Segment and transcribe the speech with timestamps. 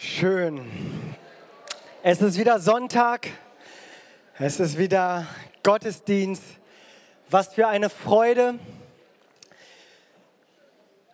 [0.00, 0.60] Schön.
[2.04, 3.26] Es ist wieder Sonntag.
[4.38, 5.26] Es ist wieder
[5.64, 6.44] Gottesdienst.
[7.30, 8.60] Was für eine Freude.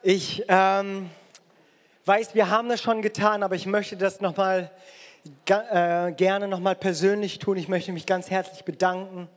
[0.03, 1.09] Ich ähm,
[2.05, 4.71] weiß, wir haben das schon getan, aber ich möchte das nochmal
[5.47, 7.57] äh, gerne nochmal persönlich tun.
[7.57, 9.31] Ich möchte mich ganz herzlich bedanken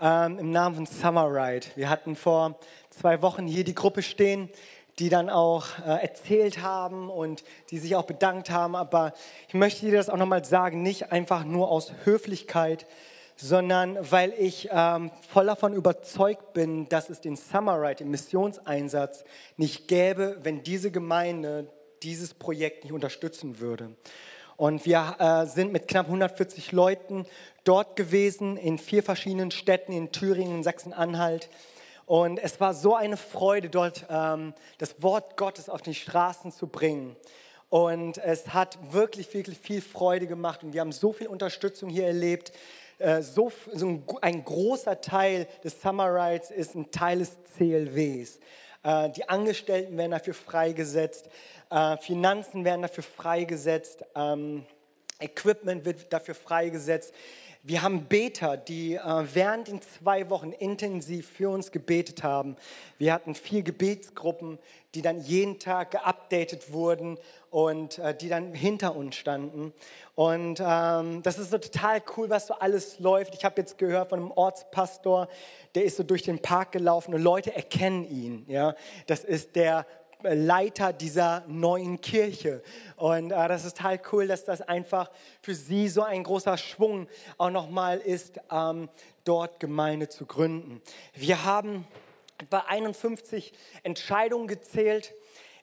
[0.00, 1.66] ähm, im Namen von Summer Ride.
[1.74, 2.58] Wir hatten vor
[2.88, 4.48] zwei Wochen hier die Gruppe stehen,
[4.98, 8.74] die dann auch äh, erzählt haben und die sich auch bedankt haben.
[8.74, 9.12] Aber
[9.48, 12.86] ich möchte dir das auch nochmal sagen, nicht einfach nur aus Höflichkeit,
[13.36, 19.24] sondern weil ich ähm, voll davon überzeugt bin, dass es den Summer Ride, den Missionseinsatz,
[19.56, 21.70] nicht gäbe, wenn diese Gemeinde
[22.02, 23.94] dieses Projekt nicht unterstützen würde.
[24.56, 27.26] Und wir äh, sind mit knapp 140 Leuten
[27.64, 31.50] dort gewesen, in vier verschiedenen Städten, in Thüringen, Sachsen-Anhalt.
[32.06, 36.68] Und es war so eine Freude, dort ähm, das Wort Gottes auf die Straßen zu
[36.68, 37.16] bringen.
[37.68, 40.62] Und es hat wirklich, wirklich viel Freude gemacht.
[40.62, 42.52] Und wir haben so viel Unterstützung hier erlebt.
[42.98, 48.38] Äh, so, so ein, ein, großer Teil des Summer Rides ist ein Teil des CLWs.
[48.84, 51.28] Äh, die Angestellten werden dafür freigesetzt.
[51.70, 54.04] Äh, Finanzen werden dafür freigesetzt.
[54.14, 54.64] Ähm,
[55.18, 57.12] Equipment wird dafür freigesetzt.
[57.68, 62.54] Wir haben Beter, die äh, während den zwei Wochen intensiv für uns gebetet haben.
[62.96, 64.60] Wir hatten vier Gebetsgruppen,
[64.94, 67.18] die dann jeden Tag geupdatet wurden
[67.50, 69.72] und äh, die dann hinter uns standen.
[70.14, 73.34] Und ähm, das ist so total cool, was so alles läuft.
[73.34, 75.26] Ich habe jetzt gehört von einem Ortspastor,
[75.74, 78.44] der ist so durch den Park gelaufen und Leute erkennen ihn.
[78.46, 78.76] Ja,
[79.08, 79.86] das ist der
[80.22, 82.62] Leiter dieser neuen Kirche.
[82.96, 85.10] Und äh, das ist total cool, dass das einfach
[85.42, 88.88] für sie so ein großer Schwung auch nochmal ist, ähm,
[89.24, 90.80] dort Gemeinde zu gründen.
[91.14, 91.86] Wir haben
[92.50, 95.14] bei 51 Entscheidungen gezählt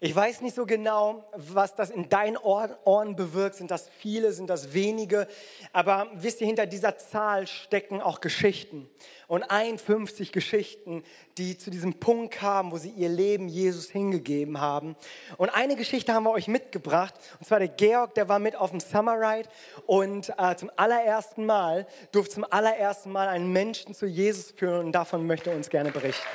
[0.04, 3.56] ich weiß nicht so genau, was das in deinen Ohren bewirkt.
[3.56, 5.30] Sind das viele, sind das wenige?
[5.72, 8.90] Aber wisst ihr, hinter dieser Zahl stecken auch Geschichten.
[9.28, 11.06] Und 51 Geschichten,
[11.38, 14.98] die zu diesem Punkt kamen, wo sie ihr Leben Jesus hingegeben haben.
[15.38, 17.14] Und eine Geschichte haben wir euch mitgebracht.
[17.40, 19.48] Und zwar der Georg, der war mit auf dem Summer Ride.
[19.86, 24.88] Und äh, zum allerersten Mal durfte zum allerersten Mal einen Menschen zu Jesus führen.
[24.88, 26.28] Und davon möchte er uns gerne berichten.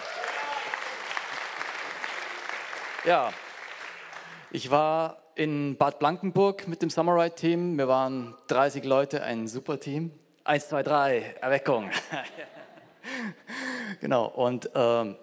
[3.04, 3.30] Ja,
[4.50, 7.76] ich war in Bad Blankenburg mit dem Summer Team.
[7.76, 10.10] Wir waren 30 Leute, ein super Team.
[10.44, 11.90] Eins, zwei, drei, Erweckung.
[14.00, 15.16] genau, und ähm,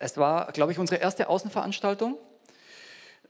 [0.00, 2.18] es war, glaube ich, unsere erste Außenveranstaltung.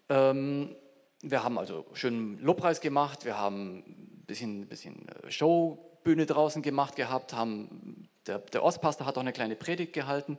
[0.09, 0.75] Ähm,
[1.21, 6.97] wir haben also schön Lobpreis gemacht, wir haben ein bisschen, bisschen äh, Showbühne draußen gemacht
[6.97, 10.39] gehabt, haben, der, der Ostpastor hat auch eine kleine Predigt gehalten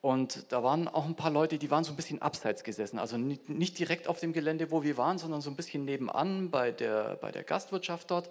[0.00, 2.98] und da waren auch ein paar Leute, die waren so ein bisschen abseits gesessen.
[2.98, 6.72] Also nicht direkt auf dem Gelände, wo wir waren, sondern so ein bisschen nebenan bei
[6.72, 8.30] der, bei der Gastwirtschaft dort.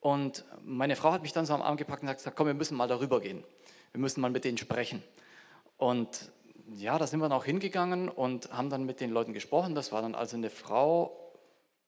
[0.00, 2.76] Und meine Frau hat mich dann so am Arm gepackt und gesagt, komm, wir müssen
[2.76, 3.44] mal darüber gehen.
[3.92, 5.02] Wir müssen mal mit denen sprechen.
[5.76, 6.32] Und
[6.74, 9.76] ja, da sind wir dann auch hingegangen und haben dann mit den Leuten gesprochen.
[9.76, 11.32] Das war dann also eine Frau,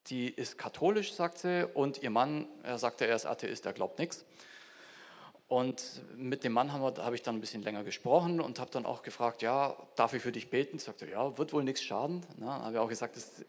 [0.06, 3.98] die ist katholisch, sagt sie, und ihr Mann, er sagte, er ist Atheist, er glaubt
[3.98, 4.24] nichts.
[5.50, 5.82] Und
[6.16, 9.02] mit dem Mann habe hab ich dann ein bisschen länger gesprochen und habe dann auch
[9.02, 10.78] gefragt, ja, darf ich für dich beten?
[10.78, 12.24] Sagte, ja, wird wohl nichts schaden.
[12.38, 13.44] Na, habe ich auch gesagt, es ist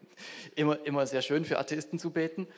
[0.56, 2.48] immer, immer sehr schön für Atheisten zu beten.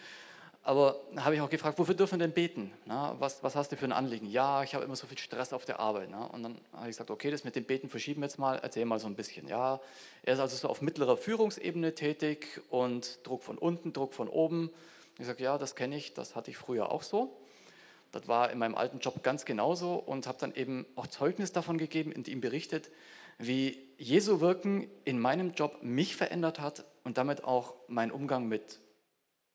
[0.63, 2.73] Aber habe ich auch gefragt, wofür dürfen wir denn beten?
[2.87, 4.31] Na, was, was hast du für ein Anliegen?
[4.31, 6.09] Ja, ich habe immer so viel Stress auf der Arbeit.
[6.11, 6.25] Na?
[6.25, 8.87] Und dann habe ich gesagt, okay, das mit dem Beten verschieben wir jetzt mal, erzähl
[8.87, 9.47] mal so ein bisschen.
[9.47, 9.79] Ja,
[10.23, 14.71] er ist also so auf mittlerer Führungsebene tätig und Druck von unten, Druck von oben.
[15.19, 17.37] Ich sage, ja, das kenne ich, das hatte ich früher auch so.
[18.15, 21.79] Das war in meinem alten Job ganz genauso und habe dann eben auch Zeugnis davon
[21.79, 22.89] gegeben und ihm berichtet,
[23.39, 28.79] wie Jesu Wirken in meinem Job mich verändert hat und damit auch meinen Umgang mit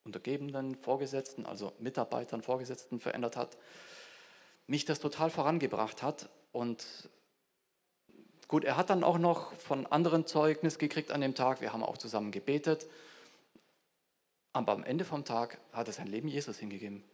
[0.03, 3.57] Untergebenen, Vorgesetzten, also Mitarbeitern, Vorgesetzten verändert hat,
[4.67, 6.27] mich das total vorangebracht hat.
[6.51, 6.85] Und
[8.49, 11.83] gut, er hat dann auch noch von anderen Zeugnis gekriegt an dem Tag, wir haben
[11.83, 12.87] auch zusammen gebetet,
[14.51, 17.05] aber am Ende vom Tag hat er sein Leben Jesus hingegeben.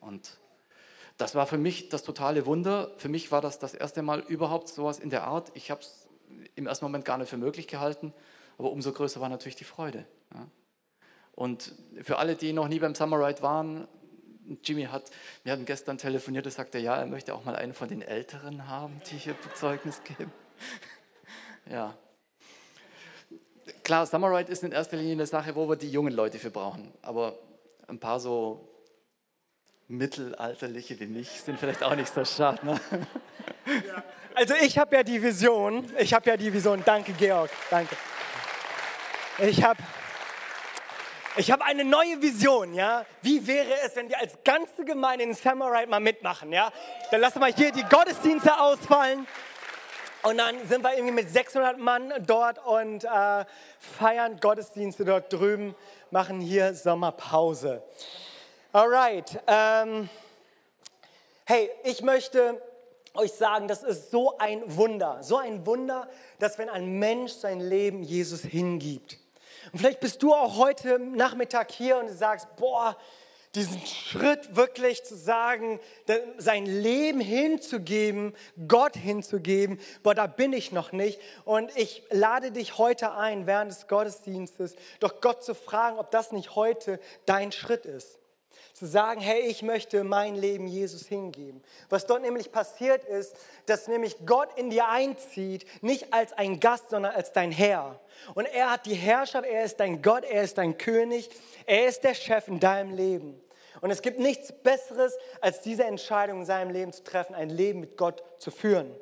[0.00, 0.38] Und
[1.16, 2.90] das war für mich das totale Wunder.
[2.98, 5.50] Für mich war das das erste Mal überhaupt sowas in der Art.
[5.54, 6.08] Ich habe es
[6.54, 8.12] im ersten Moment gar nicht für möglich gehalten,
[8.58, 10.04] aber umso größer war natürlich die Freude.
[10.34, 10.46] Ja.
[11.34, 13.86] Und für alle, die noch nie beim Summer Ride waren,
[14.62, 15.10] Jimmy hat,
[15.42, 18.68] wir hatten gestern telefoniert und sagte, ja, er möchte auch mal einen von den Älteren
[18.68, 20.32] haben, die hier Zeugnis geben.
[21.70, 21.96] ja.
[23.82, 26.50] Klar, Summer Ride ist in erster Linie eine Sache, wo wir die jungen Leute für
[26.50, 26.92] brauchen.
[27.02, 27.38] Aber
[27.88, 28.68] ein paar so
[29.88, 32.64] Mittelalterliche wie mich sind vielleicht auch nicht so schade.
[32.64, 32.80] Ne?
[34.38, 37.96] Also ich habe ja die Vision, ich habe ja die Vision, danke Georg, danke.
[39.38, 39.82] Ich habe
[41.38, 43.06] Ich habe eine neue Vision, ja.
[43.22, 46.70] Wie wäre es, wenn wir als ganze Gemeinde in Samurai mal mitmachen, ja?
[47.10, 49.26] Dann lassen wir hier die Gottesdienste ausfallen.
[50.22, 53.44] Und dann sind wir irgendwie mit 600 Mann dort und äh,
[53.78, 55.74] feiern Gottesdienste dort drüben,
[56.10, 57.82] machen hier Sommerpause.
[58.76, 59.40] Alright.
[59.46, 60.06] Ähm,
[61.46, 62.60] hey, ich möchte
[63.14, 67.60] euch sagen, das ist so ein Wunder, so ein Wunder, dass wenn ein Mensch sein
[67.60, 69.16] Leben Jesus hingibt.
[69.72, 72.98] Und vielleicht bist du auch heute Nachmittag hier und sagst, boah,
[73.54, 75.80] diesen Schritt wirklich zu sagen,
[76.36, 78.36] sein Leben hinzugeben,
[78.68, 81.18] Gott hinzugeben, boah, da bin ich noch nicht.
[81.46, 86.30] Und ich lade dich heute ein, während des Gottesdienstes, doch Gott zu fragen, ob das
[86.30, 88.18] nicht heute dein Schritt ist
[88.76, 91.62] zu sagen, hey, ich möchte mein Leben Jesus hingeben.
[91.88, 93.34] Was dort nämlich passiert ist,
[93.64, 97.98] dass nämlich Gott in dir einzieht, nicht als ein Gast, sondern als dein Herr.
[98.34, 101.30] Und er hat die Herrschaft, er ist dein Gott, er ist dein König,
[101.64, 103.40] er ist der Chef in deinem Leben.
[103.80, 107.80] Und es gibt nichts Besseres, als diese Entscheidung in seinem Leben zu treffen, ein Leben
[107.80, 108.94] mit Gott zu führen.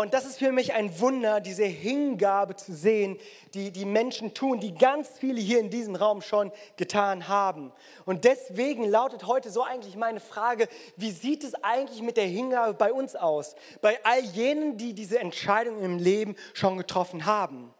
[0.00, 3.18] Und das ist für mich ein Wunder, diese Hingabe zu sehen,
[3.52, 7.74] die die Menschen tun, die ganz viele hier in diesem Raum schon getan haben.
[8.06, 10.66] Und deswegen lautet heute so eigentlich meine Frage,
[10.96, 13.54] wie sieht es eigentlich mit der Hingabe bei uns aus?
[13.82, 17.74] Bei all jenen, die diese Entscheidung im Leben schon getroffen haben.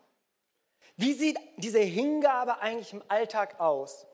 [0.99, 4.07] Wie sieht diese Hingabe eigentlich im Alltag aus?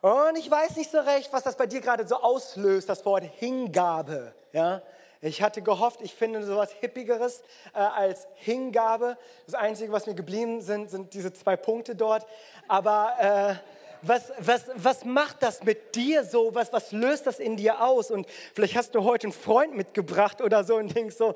[0.00, 3.24] Und ich weiß nicht so recht, was das bei dir gerade so auslöst, das Wort
[3.24, 4.34] Hingabe.
[4.54, 4.80] Ja?
[5.26, 7.42] Ich hatte gehofft, ich finde sowas Hippigeres
[7.72, 9.16] äh, als Hingabe.
[9.46, 12.26] Das Einzige, was mir geblieben sind, sind diese zwei Punkte dort.
[12.68, 13.54] Aber äh,
[14.02, 16.54] was, was, was macht das mit dir so?
[16.54, 18.10] Was, was löst das in dir aus?
[18.10, 21.34] Und vielleicht hast du heute einen Freund mitgebracht oder so und denkst so,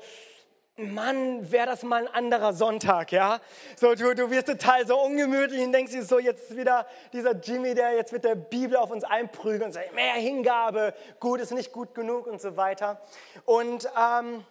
[0.79, 3.39] Mann, wäre das mal ein anderer Sonntag, ja?
[3.75, 7.75] So, du, du wirst total so ungemütlich und denkst dir so, jetzt wieder dieser Jimmy,
[7.75, 11.71] der jetzt mit der Bibel auf uns einprügelt und sagt, mehr Hingabe, gut ist nicht
[11.71, 13.01] gut genug und so weiter.
[13.45, 14.45] Und ähm,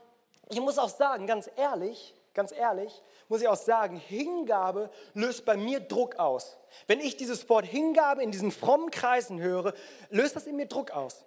[0.51, 5.57] ich muss auch sagen, ganz ehrlich, ganz ehrlich, muss ich auch sagen, Hingabe löst bei
[5.57, 6.59] mir Druck aus.
[6.87, 9.73] Wenn ich dieses Wort Hingabe in diesen frommen Kreisen höre,
[10.11, 11.25] löst das in mir Druck aus.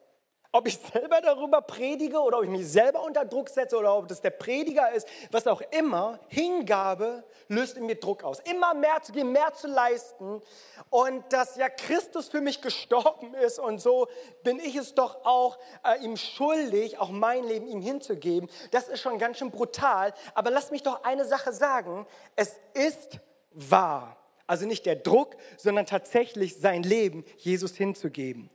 [0.54, 4.10] Ob ich selber darüber predige oder ob ich mich selber unter Druck setze oder ob
[4.10, 8.42] das der Prediger ist, was auch immer, Hingabe löst in mir Druck aus.
[8.42, 10.42] Immer mehr zu geben, mehr zu leisten
[10.90, 14.10] und dass ja Christus für mich gestorben ist und so
[14.44, 18.50] bin ich es doch auch äh, ihm schuldig, auch mein Leben ihm hinzugeben.
[18.72, 20.14] Das ist schon ganz schön brutal.
[20.34, 22.06] Aber lass mich doch eine Sache sagen.
[22.36, 23.20] Es ist
[23.52, 24.18] wahr.
[24.48, 28.50] Also nicht der Druck, sondern tatsächlich sein Leben Jesus hinzugeben.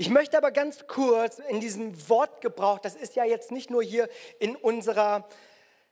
[0.00, 4.08] Ich möchte aber ganz kurz in diesem Wortgebrauch, das ist ja jetzt nicht nur hier
[4.38, 5.28] in unserer,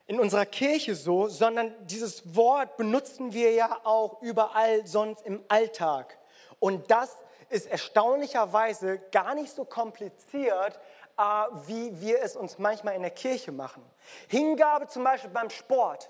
[0.07, 6.17] in unserer Kirche so, sondern dieses Wort benutzen wir ja auch überall sonst im Alltag.
[6.61, 7.17] Und das
[7.51, 10.79] ist erstaunlicherweise gar nicht so kompliziert,
[11.19, 11.23] äh,
[11.67, 13.83] wie wir es uns manchmal in der Kirche machen.
[14.29, 16.09] Hingabe zum Beispiel beim Sport.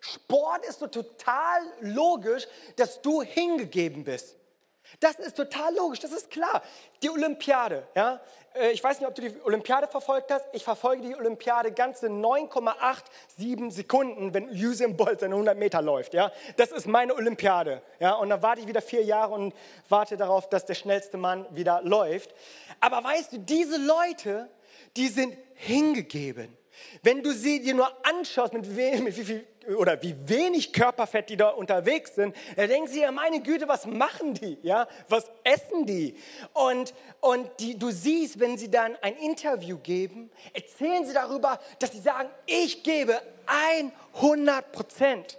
[0.00, 4.34] Sport ist so total logisch, dass du hingegeben bist.
[5.00, 6.62] Das ist total logisch, das ist klar.
[7.02, 8.20] Die Olympiade, ja,
[8.54, 10.46] äh, ich weiß nicht, ob du die Olympiade verfolgt hast.
[10.52, 16.14] Ich verfolge die Olympiade ganze 9,87 Sekunden, wenn Usain Bolt seine 100 Meter läuft.
[16.14, 17.82] Ja, das ist meine Olympiade.
[17.98, 19.54] Ja, und dann warte ich wieder vier Jahre und
[19.88, 22.34] warte darauf, dass der schnellste Mann wieder läuft.
[22.80, 24.48] Aber weißt du, diese Leute,
[24.96, 26.56] die sind hingegeben.
[27.02, 31.30] Wenn du sie dir nur anschaust, mit, we mit wie viel oder wie wenig Körperfett
[31.30, 34.58] die da unterwegs sind, da denken sie ja, meine Güte, was machen die?
[34.62, 36.16] Ja, was essen die?
[36.52, 41.92] Und, und die, du siehst, wenn sie dann ein Interview geben, erzählen sie darüber, dass
[41.92, 43.20] sie sagen, ich gebe
[44.12, 45.38] 100 Prozent.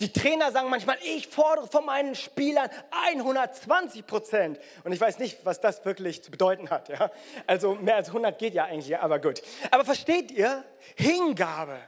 [0.00, 2.68] Die Trainer sagen manchmal, ich fordere von meinen Spielern
[3.08, 4.58] 120 Prozent.
[4.82, 6.88] Und ich weiß nicht, was das wirklich zu bedeuten hat.
[6.88, 7.10] Ja?
[7.46, 9.40] Also mehr als 100 geht ja eigentlich, aber gut.
[9.70, 10.64] Aber versteht ihr?
[10.96, 11.78] Hingabe.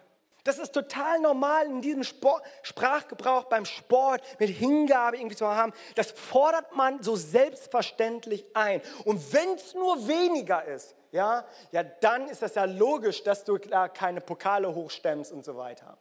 [0.47, 5.73] Das ist total normal in diesem Sport, Sprachgebrauch beim Sport mit Hingabe irgendwie zu haben.
[5.97, 8.81] Das fordert man so selbstverständlich ein.
[9.05, 13.59] Und wenn es nur weniger ist, ja, ja, dann ist das ja logisch, dass du
[13.59, 15.99] da keine Pokale hochstemmst und so weiter.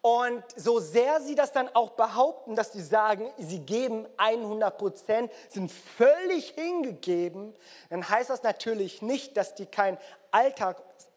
[0.00, 5.32] Und so sehr sie das dann auch behaupten, dass sie sagen, sie geben 100 Prozent,
[5.50, 7.54] sind völlig hingegeben,
[7.90, 9.98] dann heißt das natürlich nicht, dass die kein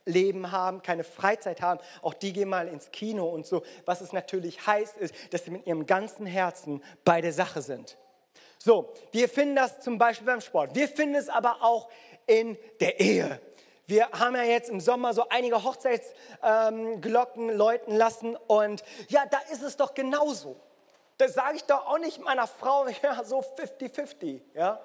[0.10, 1.80] Alltagsleben haben, keine Freizeit haben.
[2.02, 3.64] Auch die gehen mal ins Kino und so.
[3.86, 7.98] Was es natürlich heißt, ist, dass sie mit ihrem ganzen Herzen bei der Sache sind.
[8.58, 10.76] So, wir finden das zum Beispiel beim Sport.
[10.76, 11.90] Wir finden es aber auch
[12.28, 13.40] in der Ehe.
[13.86, 19.40] Wir haben ja jetzt im Sommer so einige Hochzeitsglocken ähm, läuten lassen und ja, da
[19.52, 20.58] ist es doch genauso.
[21.18, 24.80] Das sage ich doch auch nicht meiner Frau, ja, so 50-50, ja.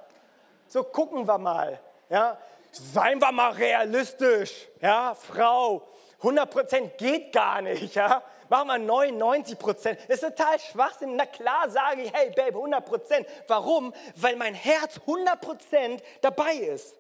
[0.68, 1.78] So gucken wir mal,
[2.08, 2.38] ja.
[2.74, 5.88] Seien wir mal realistisch, ja, Frau.
[6.20, 8.22] 100% geht gar nicht, ja.
[8.48, 10.00] Machen wir 99 Prozent.
[10.08, 11.16] Ist total Schwachsinn.
[11.16, 13.92] Na klar sage ich, hey Babe, 100% Warum?
[14.16, 16.96] Weil mein Herz 100% dabei ist.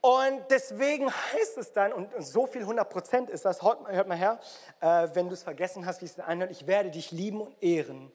[0.00, 4.38] Und deswegen heißt es dann, und so viel 100% ist das, hört mal her,
[4.80, 8.12] äh, wenn du es vergessen hast, wie es anhört, ich werde dich lieben und ehren,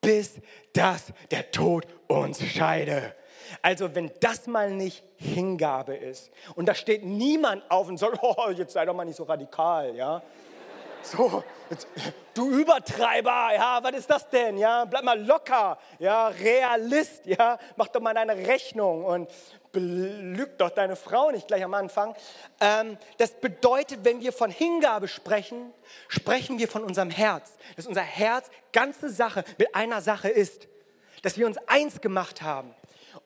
[0.00, 0.34] bis
[0.72, 3.14] dass der Tod uns scheide.
[3.60, 8.50] Also wenn das mal nicht Hingabe ist und da steht niemand auf und sagt, oh,
[8.50, 10.22] jetzt sei doch mal nicht so radikal, ja.
[11.04, 11.88] So, jetzt,
[12.32, 14.56] du Übertreiber, ja, was ist das denn?
[14.56, 19.28] Ja, bleib mal locker, ja, Realist, ja, mach doch mal deine Rechnung und
[19.72, 22.14] belügt doch deine Frau nicht gleich am Anfang.
[22.60, 25.72] Ähm, das bedeutet, wenn wir von Hingabe sprechen,
[26.08, 30.68] sprechen wir von unserem Herz, dass unser Herz ganze Sache mit einer Sache ist,
[31.22, 32.74] dass wir uns eins gemacht haben.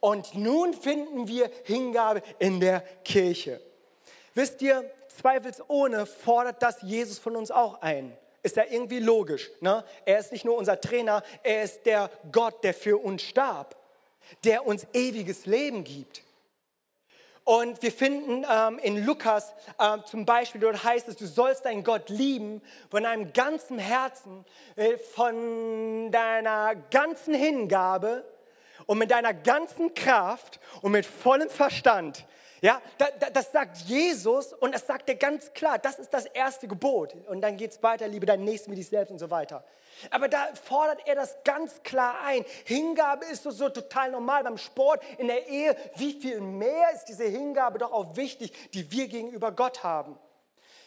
[0.00, 3.60] Und nun finden wir Hingabe in der Kirche.
[4.34, 8.16] Wisst ihr, zweifelsohne fordert das Jesus von uns auch ein.
[8.42, 9.50] Ist ja irgendwie logisch.
[9.60, 9.84] Ne?
[10.04, 13.74] Er ist nicht nur unser Trainer, er ist der Gott, der für uns starb,
[14.44, 16.22] der uns ewiges Leben gibt.
[17.42, 21.84] Und wir finden ähm, in Lukas ähm, zum Beispiel, dort heißt es, du sollst deinen
[21.84, 22.60] Gott lieben
[22.90, 28.24] von deinem ganzen Herzen, äh, von deiner ganzen Hingabe
[28.86, 32.24] und mit deiner ganzen Kraft und mit vollem Verstand.
[32.62, 32.80] Ja,
[33.32, 35.78] das sagt Jesus und das sagt er ganz klar.
[35.78, 37.14] Das ist das erste Gebot.
[37.28, 39.62] Und dann geht es weiter, liebe deinen Nächsten wie dich selbst und so weiter.
[40.10, 42.44] Aber da fordert er das ganz klar ein.
[42.64, 45.76] Hingabe ist so, so total normal beim Sport, in der Ehe.
[45.96, 50.18] Wie viel mehr ist diese Hingabe doch auch wichtig, die wir gegenüber Gott haben?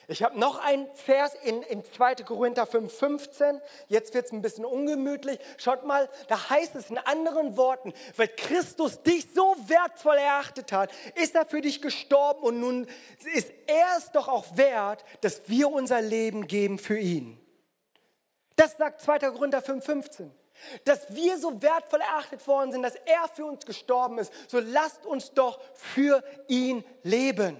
[0.10, 2.16] Ich habe noch einen Vers in, in 2.
[2.16, 3.62] Korinther 5,15.
[3.90, 5.38] Jetzt wird es ein bisschen ungemütlich.
[5.58, 10.92] Schaut mal, da heißt es in anderen Worten, weil Christus dich so wertvoll erachtet hat,
[11.14, 12.88] ist er für dich gestorben und nun
[13.36, 17.40] ist er es doch auch wert, dass wir unser Leben geben für ihn.
[18.56, 19.20] Das sagt 2.
[19.20, 20.32] Korinther 5,15
[20.84, 24.34] dass wir so wertvoll erachtet worden sind, dass er für uns gestorben ist.
[24.50, 27.58] So lasst uns doch für ihn leben.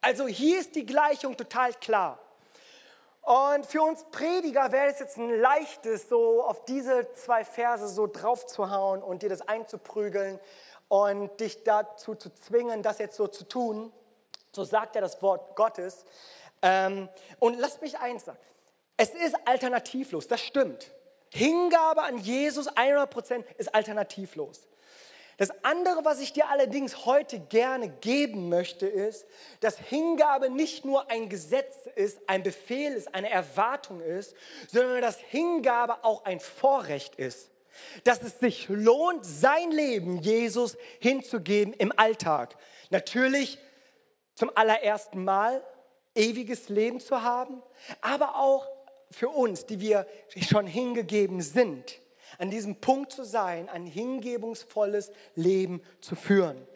[0.00, 2.18] Also hier ist die Gleichung total klar.
[3.22, 8.06] Und für uns Prediger wäre es jetzt ein leichtes, so auf diese zwei Verse so
[8.06, 10.40] draufzuhauen und dir das einzuprügeln
[10.88, 13.92] und dich dazu zu zwingen, das jetzt so zu tun.
[14.52, 16.06] So sagt ja das Wort Gottes.
[16.62, 18.38] Ähm, und lasst mich eins sagen.
[18.96, 20.90] Es ist alternativlos, das stimmt.
[21.30, 24.66] Hingabe an Jesus 100% ist alternativlos.
[25.38, 29.24] Das andere, was ich dir allerdings heute gerne geben möchte, ist,
[29.60, 34.34] dass Hingabe nicht nur ein Gesetz ist, ein Befehl ist, eine Erwartung ist,
[34.66, 37.52] sondern dass Hingabe auch ein Vorrecht ist.
[38.02, 42.56] Dass es sich lohnt, sein Leben Jesus hinzugeben im Alltag.
[42.90, 43.58] Natürlich
[44.34, 45.62] zum allerersten Mal
[46.16, 47.62] ewiges Leben zu haben,
[48.00, 48.66] aber auch
[49.12, 50.04] für uns, die wir
[50.50, 52.00] schon hingegeben sind
[52.38, 56.66] an diesem Punkt zu sein, ein hingebungsvolles Leben zu führen.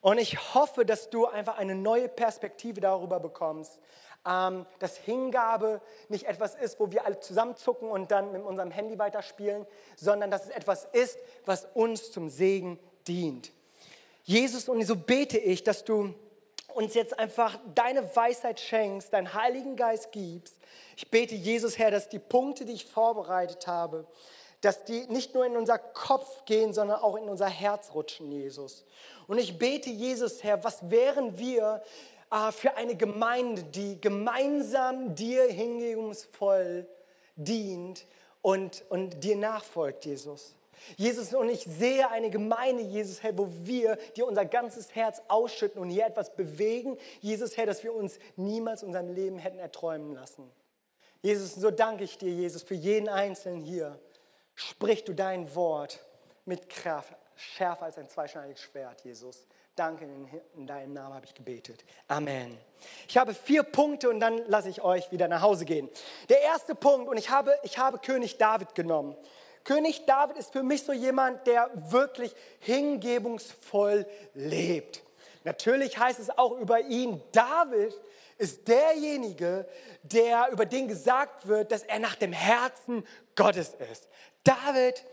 [0.00, 3.80] Und ich hoffe, dass du einfach eine neue Perspektive darüber bekommst,
[4.26, 8.98] ähm, dass Hingabe nicht etwas ist, wo wir alle zusammenzucken und dann mit unserem Handy
[8.98, 13.52] weiterspielen, sondern dass es etwas ist, was uns zum Segen dient.
[14.24, 16.14] Jesus, und so bete ich, dass du
[16.74, 20.54] uns jetzt einfach deine Weisheit schenkst, deinen Heiligen Geist gibst.
[20.96, 24.06] Ich bete, Jesus, Herr, dass die Punkte, die ich vorbereitet habe,
[24.60, 28.84] dass die nicht nur in unser Kopf gehen, sondern auch in unser Herz rutschen, Jesus.
[29.26, 31.82] Und ich bete, Jesus, Herr, was wären wir
[32.30, 36.86] äh, für eine Gemeinde, die gemeinsam dir hingebungsvoll
[37.36, 38.06] dient
[38.42, 40.54] und, und dir nachfolgt, Jesus.
[40.96, 45.80] Jesus, und ich sehe eine Gemeinde, Jesus, Herr, wo wir dir unser ganzes Herz ausschütten
[45.80, 50.50] und hier etwas bewegen, Jesus, Herr, dass wir uns niemals unserem Leben hätten erträumen lassen.
[51.22, 53.98] Jesus, so danke ich dir, Jesus, für jeden Einzelnen hier
[54.60, 56.00] sprich du dein Wort
[56.44, 59.46] mit Kraft, schärfer als ein zweischneidiges Schwert, Jesus.
[59.76, 60.06] Danke,
[60.54, 61.84] in deinem Namen habe ich gebetet.
[62.08, 62.58] Amen.
[63.08, 65.88] Ich habe vier Punkte und dann lasse ich euch wieder nach Hause gehen.
[66.28, 69.16] Der erste Punkt, und ich habe, ich habe König David genommen.
[69.64, 75.02] König David ist für mich so jemand, der wirklich hingebungsvoll lebt.
[75.44, 77.98] Natürlich heißt es auch über ihn, David
[78.36, 79.66] ist derjenige,
[80.02, 84.08] der über den gesagt wird, dass er nach dem Herzen Gottes ist.
[84.44, 85.04] David,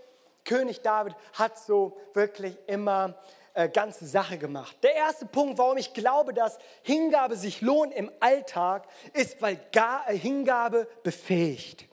[0.45, 3.15] König David, hat so wirklich immer
[3.53, 4.77] äh, ganze Sache gemacht.
[4.83, 10.05] Der erste Punkt, warum ich glaube, dass Hingabe sich lohnt im Alltag, ist, weil Ga
[10.07, 11.85] äh, Hingabe befähigt.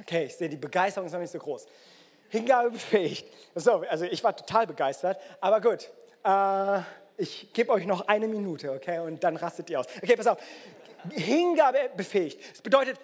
[0.00, 1.66] Okay, ich sehe, die Begeisterung ist noch nicht so groß.
[2.28, 3.26] Hingabe befähigt.
[3.54, 5.90] So, also ich war total begeistert, aber gut.
[6.24, 6.80] Äh,
[7.16, 9.86] ich gebe euch noch eine Minute, okay, und dann rastet ihr aus.
[10.02, 10.38] Okay, pass auf.
[11.12, 12.40] Hingabe befähigt.
[12.50, 12.98] Das bedeutet,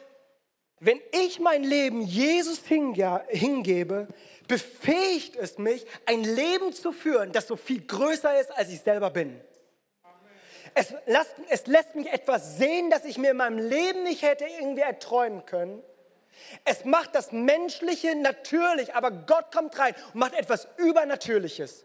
[0.85, 4.09] wenn ich mein Leben Jesus hingebe,
[4.49, 9.11] befähigt es mich, ein Leben zu führen, das so viel größer ist, als ich selber
[9.11, 9.41] bin.
[10.75, 14.45] Es lässt, es lässt mich etwas sehen, das ich mir in meinem Leben nicht hätte
[14.45, 15.81] irgendwie erträumen können.
[16.65, 21.85] Es macht das Menschliche natürlich, aber Gott kommt rein und macht etwas Übernatürliches.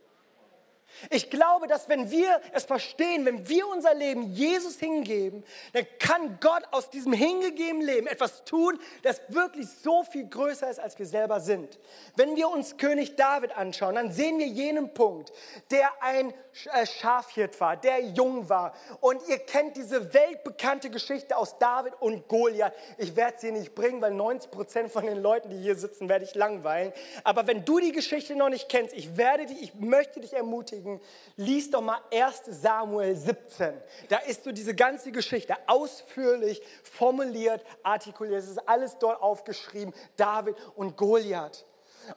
[1.09, 6.39] Ich glaube, dass wenn wir es verstehen, wenn wir unser Leben Jesus hingeben, dann kann
[6.39, 11.05] Gott aus diesem hingegebenen Leben etwas tun, das wirklich so viel größer ist, als wir
[11.05, 11.77] selber sind.
[12.15, 15.31] Wenn wir uns König David anschauen, dann sehen wir jenen Punkt,
[15.71, 16.33] der ein
[16.73, 18.73] äh, Schafhirt war, der jung war.
[18.99, 22.73] Und ihr kennt diese weltbekannte Geschichte aus David und Goliath.
[22.97, 26.25] Ich werde sie nicht bringen, weil 90 Prozent von den Leuten, die hier sitzen, werde
[26.25, 26.91] ich langweilen.
[27.23, 30.86] Aber wenn du die Geschichte noch nicht kennst, ich werde dich, ich möchte dich ermutigen,
[30.87, 31.01] beschäftigen,
[31.35, 33.73] lies doch mal 1 Samuel 17.
[34.09, 38.39] Da ist so diese ganze Geschichte ausführlich formuliert, artikuliert.
[38.39, 41.65] Es ist alles dort aufgeschrieben, David und Goliath.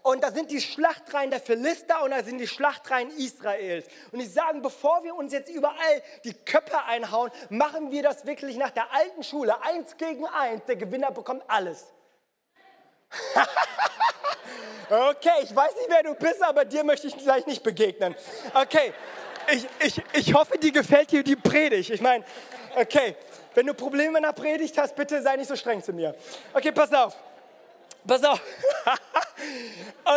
[0.03, 3.87] Und da sind die Schlachtreihen der Philister und da sind die Schlachtreihen Israels.
[4.12, 8.57] Und ich sage, bevor wir uns jetzt überall die Köpfe einhauen, machen wir das wirklich
[8.57, 9.61] nach der alten Schule.
[9.62, 11.87] Eins gegen eins, der Gewinner bekommt alles.
[14.90, 18.12] Okay, ich weiß nicht, wer du bist, aber dir möchte ich gleich nicht begegnen.
[18.52, 18.93] Okay,
[19.52, 21.90] ich, ich, ich hoffe, dir gefällt dir die Predigt.
[21.90, 22.25] Ich meine,
[22.75, 23.14] okay,
[23.55, 26.12] wenn du Probleme in der Predigt hast, bitte sei nicht so streng zu mir.
[26.52, 27.17] Okay, pass auf.
[28.05, 28.40] Pass auf.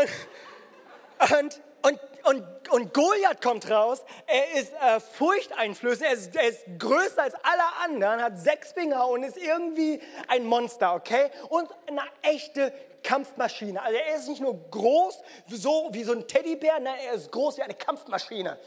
[1.29, 4.01] und, und, und, und, und Goliath kommt raus.
[4.25, 6.05] Er ist äh, furchteinflößend.
[6.07, 10.45] Er ist, er ist größer als alle anderen, hat sechs Finger und ist irgendwie ein
[10.45, 11.29] Monster, okay?
[11.49, 12.73] Und eine echte
[13.03, 13.81] Kampfmaschine.
[13.81, 15.19] Also er ist nicht nur groß
[15.49, 18.57] so wie so ein Teddybär, nein, er ist groß wie eine Kampfmaschine.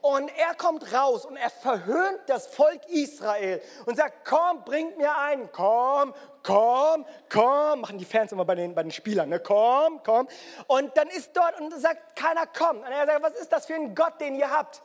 [0.00, 5.16] Und er kommt raus und er verhöhnt das Volk Israel und sagt, komm, bringt mir
[5.16, 9.40] einen, komm, komm, komm, machen die Fans immer bei den, bei den Spielern, ne?
[9.40, 10.28] komm, komm.
[10.66, 12.84] Und dann ist dort und sagt, keiner kommt.
[12.84, 14.82] Und er sagt, was ist das für ein Gott, den ihr habt?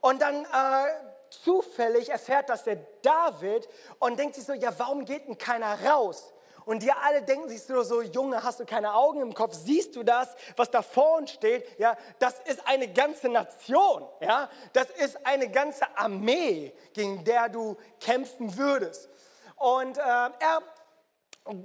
[0.00, 0.88] Und dann äh,
[1.30, 6.32] zufällig erfährt das der David und denkt sich so, ja, warum geht denn keiner raus?
[6.66, 9.54] Und die alle denken sich so, so, Junge, hast du keine Augen im Kopf?
[9.54, 11.78] Siehst du das, was da vor uns steht?
[11.78, 14.04] Ja, das ist eine ganze Nation.
[14.20, 19.08] Ja, das ist eine ganze Armee, gegen der du kämpfen würdest.
[19.54, 20.62] Und äh, er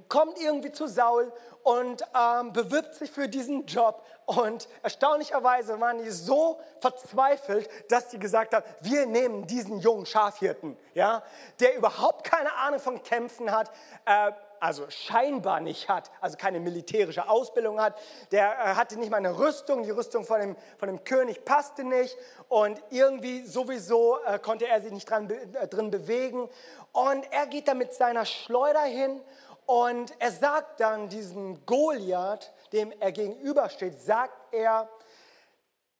[0.07, 1.33] kommt irgendwie zu Saul
[1.63, 4.05] und ähm, bewirbt sich für diesen Job.
[4.27, 10.77] Und erstaunlicherweise waren die so verzweifelt, dass sie gesagt haben, wir nehmen diesen jungen Schafhirten,
[10.93, 11.23] ja,
[11.59, 13.71] der überhaupt keine Ahnung von Kämpfen hat.
[14.05, 14.31] Äh,
[14.61, 17.97] also scheinbar nicht hat, also keine militärische Ausbildung hat,
[18.31, 21.83] der äh, hatte nicht mal eine Rüstung, die Rüstung von dem, von dem König passte
[21.83, 22.15] nicht
[22.47, 26.47] und irgendwie sowieso äh, konnte er sich nicht dran, äh, drin bewegen.
[26.91, 29.19] Und er geht dann mit seiner Schleuder hin
[29.65, 34.87] und er sagt dann diesem Goliath, dem er gegenübersteht, sagt er,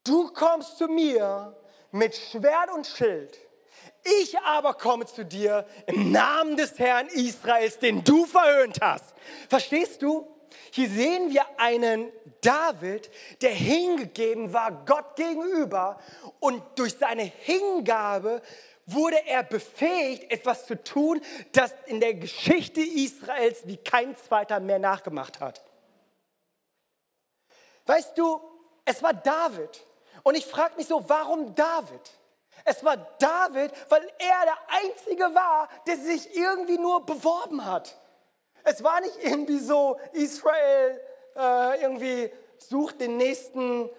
[0.04, 1.56] du kommst zu mir
[1.92, 3.40] mit Schwert und Schild
[4.04, 9.14] ich aber komme zu dir im Namen des Herrn Israels, den du verhöhnt hast.
[9.50, 10.28] Verstehst du?
[10.72, 12.12] Hier sehen wir einen
[12.42, 13.10] David,
[13.42, 16.00] der hingegeben war Gott gegenüber
[16.40, 18.42] und durch seine Hingabe
[18.86, 24.80] wurde er befähigt, etwas zu tun, das in der Geschichte Israels wie kein zweiter mehr
[24.80, 25.64] nachgemacht hat.
[27.86, 28.42] Weißt du,
[28.86, 29.86] es war David.
[30.24, 32.12] Und ich frage mich so, warum David?
[32.66, 37.98] Es war David, weil er der Einzige war, der sich irgendwie nur beworben hat.
[38.64, 41.02] Es war nicht irgendwie so, Israel
[41.36, 43.90] äh, irgendwie sucht den nächsten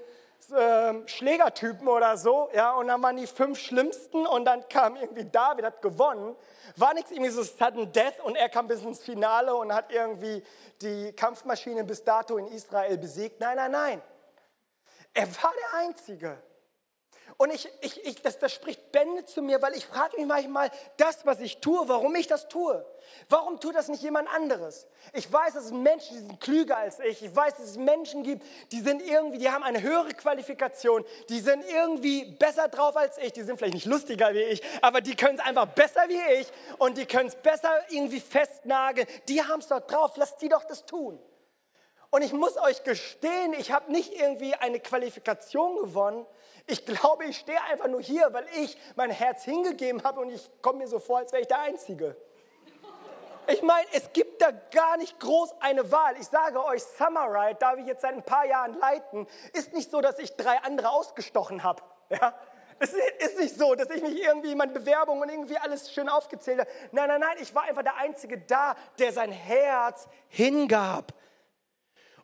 [0.51, 5.25] äh, Schlägertypen oder so, ja, und dann waren die fünf Schlimmsten und dann kam irgendwie
[5.25, 6.37] David, hat gewonnen.
[6.77, 10.43] War nichts irgendwie so sudden death und er kam bis ins Finale und hat irgendwie
[10.81, 13.41] die Kampfmaschine bis dato in Israel besiegt.
[13.41, 14.03] Nein, nein, nein.
[15.15, 16.39] Er war der Einzige.
[17.39, 20.71] Und ich, ich, ich, das, das spricht Bände zu mir, weil ich frage mich manchmal,
[20.97, 22.85] das, was ich tue, warum ich das tue.
[23.29, 24.87] Warum tut das nicht jemand anderes?
[25.13, 27.23] Ich weiß, dass es Menschen, die sind klüger als ich.
[27.23, 31.41] Ich weiß, dass es Menschen gibt, die sind irgendwie, die haben eine höhere Qualifikation, die
[31.41, 35.17] sind irgendwie besser drauf als ich, die sind vielleicht nicht lustiger wie ich, aber die
[35.17, 36.47] können es einfach besser wie ich
[36.79, 39.07] und die können es besser irgendwie festnageln.
[39.29, 41.19] Die haben es doch drauf, lasst die doch das tun.
[42.15, 46.27] Und ich muss euch gestehen, ich habe nicht irgendwie eine Qualifikation gewonnen.
[46.67, 50.49] Ich glaube, ich stehe einfach nur hier, weil ich mein Herz hingegeben habe und ich
[50.63, 52.17] komme mir so vor, als wäre ich der Einzige.
[53.49, 56.17] Ich meine, es gibt da gar nicht groß eine Wahl.
[56.21, 60.01] Ich sage euch, Summerride, darf ich jetzt seit ein paar Jahren leiten, ist nicht so,
[60.01, 61.83] dass ich drei andere ausgestochen habe.
[62.11, 62.35] Ja?
[62.79, 66.09] Es ist nicht so, dass ich mich irgendwie in meinen Bewerbungen und irgendwie alles schön
[66.09, 66.71] aufgezählt habe.
[66.91, 71.13] Nein, nein, nein, ich war einfach der Einzige da, der sein Herz hingab.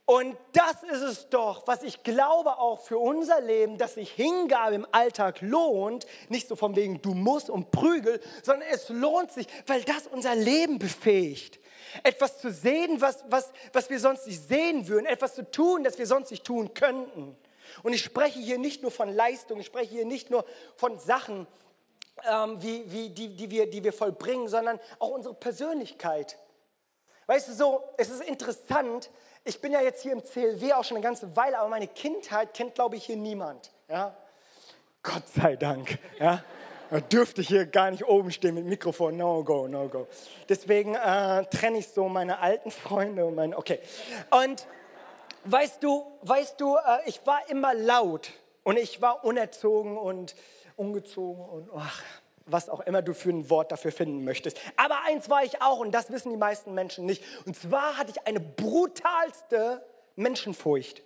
[0.09, 4.75] Und das ist es doch, was ich glaube auch für unser Leben, dass sich Hingabe
[4.75, 6.07] im Alltag lohnt.
[6.31, 10.35] Nicht so von wegen du musst und prügel, sondern es lohnt sich, weil das unser
[10.35, 11.61] Leben befähigt.
[12.05, 15.05] Etwas zu sehen, was, was, was wir sonst nicht sehen würden.
[15.05, 17.37] Etwas zu tun, das wir sonst nicht tun könnten.
[17.83, 21.47] Und ich spreche hier nicht nur von Leistung, ich spreche hier nicht nur von Sachen,
[22.27, 26.39] ähm, wie, wie, die, die, wir, die wir vollbringen, sondern auch unsere Persönlichkeit.
[27.27, 29.11] Weißt du, so, es ist interessant,
[29.45, 32.55] ich bin ja jetzt hier im CLW auch schon eine ganze Weile, aber meine Kindheit
[32.55, 33.71] kennt, glaube ich, hier niemand.
[33.89, 34.15] Ja?
[35.03, 35.99] Gott sei Dank.
[36.19, 36.43] Ja?
[36.91, 39.17] Da dürfte ich hier gar nicht oben stehen mit Mikrofon.
[39.17, 40.07] No go, no go.
[40.49, 43.57] Deswegen äh, trenne ich so meine alten Freunde und meine.
[43.59, 43.79] Okay.
[44.31, 44.67] Und
[45.45, 48.31] weißt du, weißt du, äh, ich war immer laut
[48.65, 50.35] und ich war unerzogen und
[50.77, 52.03] ungezogen und ach,
[52.51, 54.59] was auch immer du für ein Wort dafür finden möchtest.
[54.77, 57.23] Aber eins war ich auch und das wissen die meisten Menschen nicht.
[57.47, 59.85] Und zwar hatte ich eine brutalste
[60.17, 61.03] Menschenfurcht.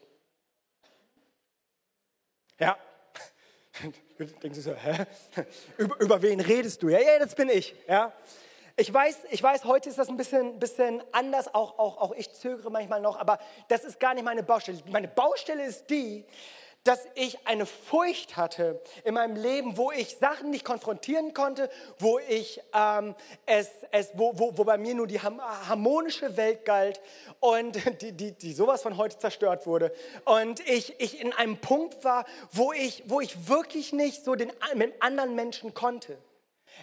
[2.58, 2.76] Ja.
[4.18, 5.06] Denkst du so, hä?
[5.78, 6.88] Über, über wen redest du?
[6.88, 7.74] Ja, ja, das bin ich.
[7.88, 8.12] Ja.
[8.76, 12.32] Ich weiß, ich weiß, heute ist das ein bisschen, bisschen anders, auch, auch, auch ich
[12.32, 14.78] zögere manchmal noch, aber das ist gar nicht meine Baustelle.
[14.90, 16.24] Meine Baustelle ist die,
[16.84, 22.18] dass ich eine Furcht hatte in meinem Leben, wo ich Sachen nicht konfrontieren konnte, wo
[22.18, 23.14] ich ähm,
[23.46, 27.00] es, es wo, wo, wo bei mir nur die harmonische Welt galt
[27.40, 29.92] und die, die, die sowas von heute zerstört wurde.
[30.24, 34.52] Und ich, ich in einem Punkt war, wo ich, wo ich wirklich nicht so den,
[34.74, 36.18] mit anderen Menschen konnte.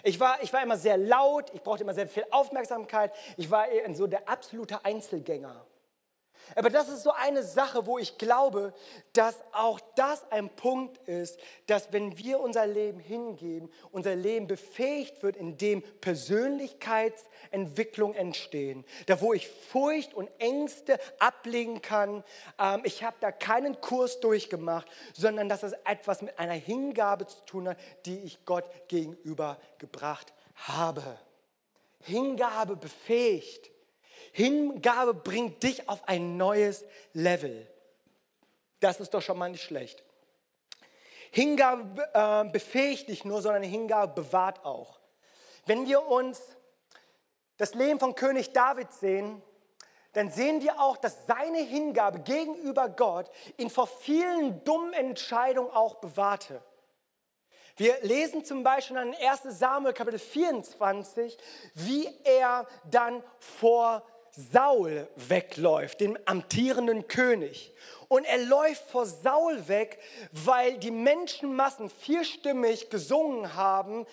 [0.02, 3.66] Ich war, ich war immer sehr laut, ich brauchte immer sehr viel Aufmerksamkeit, ich war
[3.92, 5.66] so der absolute Einzelgänger.
[6.56, 8.72] Aber das ist so eine Sache, wo ich glaube,
[9.12, 15.22] dass auch das ein Punkt ist, dass wenn wir unser Leben hingeben, unser Leben befähigt
[15.22, 18.84] wird, in dem Persönlichkeitsentwicklung entstehen.
[19.06, 22.24] Da wo ich Furcht und Ängste ablegen kann.
[22.58, 27.44] Ähm, ich habe da keinen Kurs durchgemacht, sondern dass es etwas mit einer Hingabe zu
[27.44, 31.18] tun hat, die ich Gott gegenüber gebracht habe.
[32.02, 33.70] Hingabe befähigt.
[34.32, 37.66] Hingabe bringt dich auf ein neues Level.
[38.80, 40.02] Das ist doch schon mal nicht schlecht.
[41.30, 44.98] Hingabe äh, befähigt nicht nur, sondern Hingabe bewahrt auch.
[45.66, 46.40] Wenn wir uns
[47.56, 49.42] das Leben von König David sehen,
[50.12, 55.96] dann sehen wir auch, dass seine Hingabe gegenüber Gott ihn vor vielen dummen Entscheidungen auch
[55.96, 56.62] bewahrte.
[57.76, 61.38] Wir lesen zum Beispiel in 1 Samuel Kapitel 24,
[61.74, 67.72] wie er dann vor Saul wegläuft, dem amtierenden König.
[68.08, 69.98] Und er läuft vor Saul weg,
[70.32, 74.06] weil die Menschenmassen vierstimmig gesungen haben,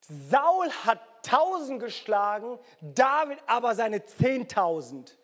[0.00, 5.16] Saul hat tausend geschlagen, David aber seine zehntausend.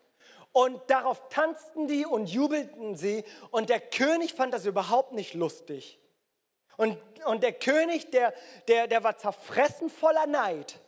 [0.53, 3.23] Und darauf tanzten die und jubelten sie.
[3.51, 5.99] Und der König fand das überhaupt nicht lustig.
[6.77, 8.33] Und, und der König, der,
[8.67, 10.79] der, der war zerfressen voller Neid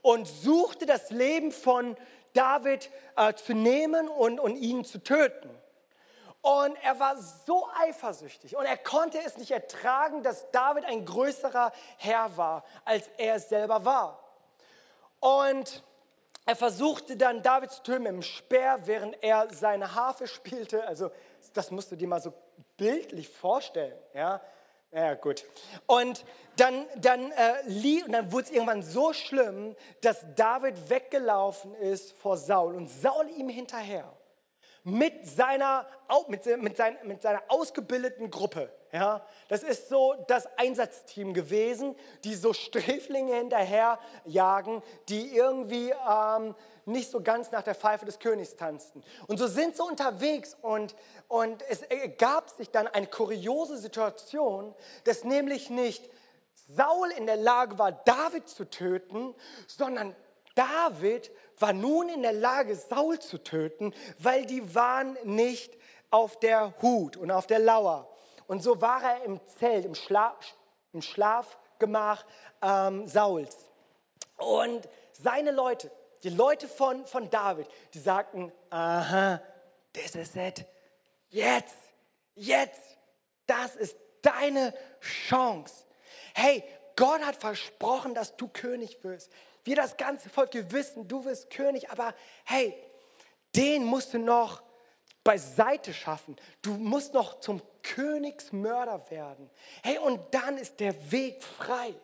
[0.00, 1.96] und suchte das Leben von
[2.32, 5.50] David äh, zu nehmen und, und ihn zu töten.
[6.40, 11.70] Und er war so eifersüchtig und er konnte es nicht ertragen, dass David ein größerer
[11.98, 14.18] Herr war, als er es selber war.
[15.20, 15.84] Und
[16.44, 20.84] er versuchte dann David zu töten mit dem Speer, während er seine Harfe spielte.
[20.84, 21.12] Also
[21.54, 22.32] das musst du dir mal so
[22.76, 23.96] bildlich vorstellen.
[24.12, 24.40] Ja?
[24.92, 25.44] Ja, gut.
[25.86, 26.24] Und
[26.56, 32.36] dann, dann, äh, und dann wurde es irgendwann so schlimm, dass David weggelaufen ist vor
[32.36, 34.12] Saul und Saul ihm hinterher
[34.84, 35.86] mit seiner,
[36.28, 38.70] mit, mit, sein, mit seiner ausgebildeten Gruppe.
[38.92, 47.10] Ja, das ist so das Einsatzteam gewesen, die so Sträflinge hinterherjagen, die irgendwie ähm, nicht
[47.10, 49.02] so ganz nach der Pfeife des Königs tanzten.
[49.28, 50.94] Und so sind sie unterwegs und,
[51.28, 54.74] und es ergab sich dann eine kuriose Situation,
[55.04, 56.10] dass nämlich nicht
[56.68, 59.34] Saul in der Lage war, David zu töten,
[59.66, 60.14] sondern
[60.54, 65.78] David war nun in der Lage, Saul zu töten, weil die waren nicht
[66.10, 68.11] auf der Hut und auf der Lauer.
[68.52, 70.36] Und so war er im Zelt, im, Schla
[70.92, 72.22] im Schlafgemach
[72.60, 73.56] ähm, Sauls.
[74.36, 75.90] Und seine Leute,
[76.22, 79.40] die Leute von, von David, die sagten, aha,
[79.94, 80.66] this is it.
[81.30, 81.78] Jetzt,
[82.34, 82.82] jetzt,
[83.46, 85.86] das ist deine Chance.
[86.34, 86.62] Hey,
[86.94, 89.32] Gott hat versprochen, dass du König wirst.
[89.64, 92.12] Wir das ganze Volk, wir wissen, du wirst König, aber
[92.44, 92.76] hey,
[93.56, 94.62] den musst du noch
[95.24, 96.36] beiseite schaffen.
[96.62, 99.50] Du musst noch zum Königsmörder werden.
[99.82, 101.94] Hey, und dann ist der Weg frei.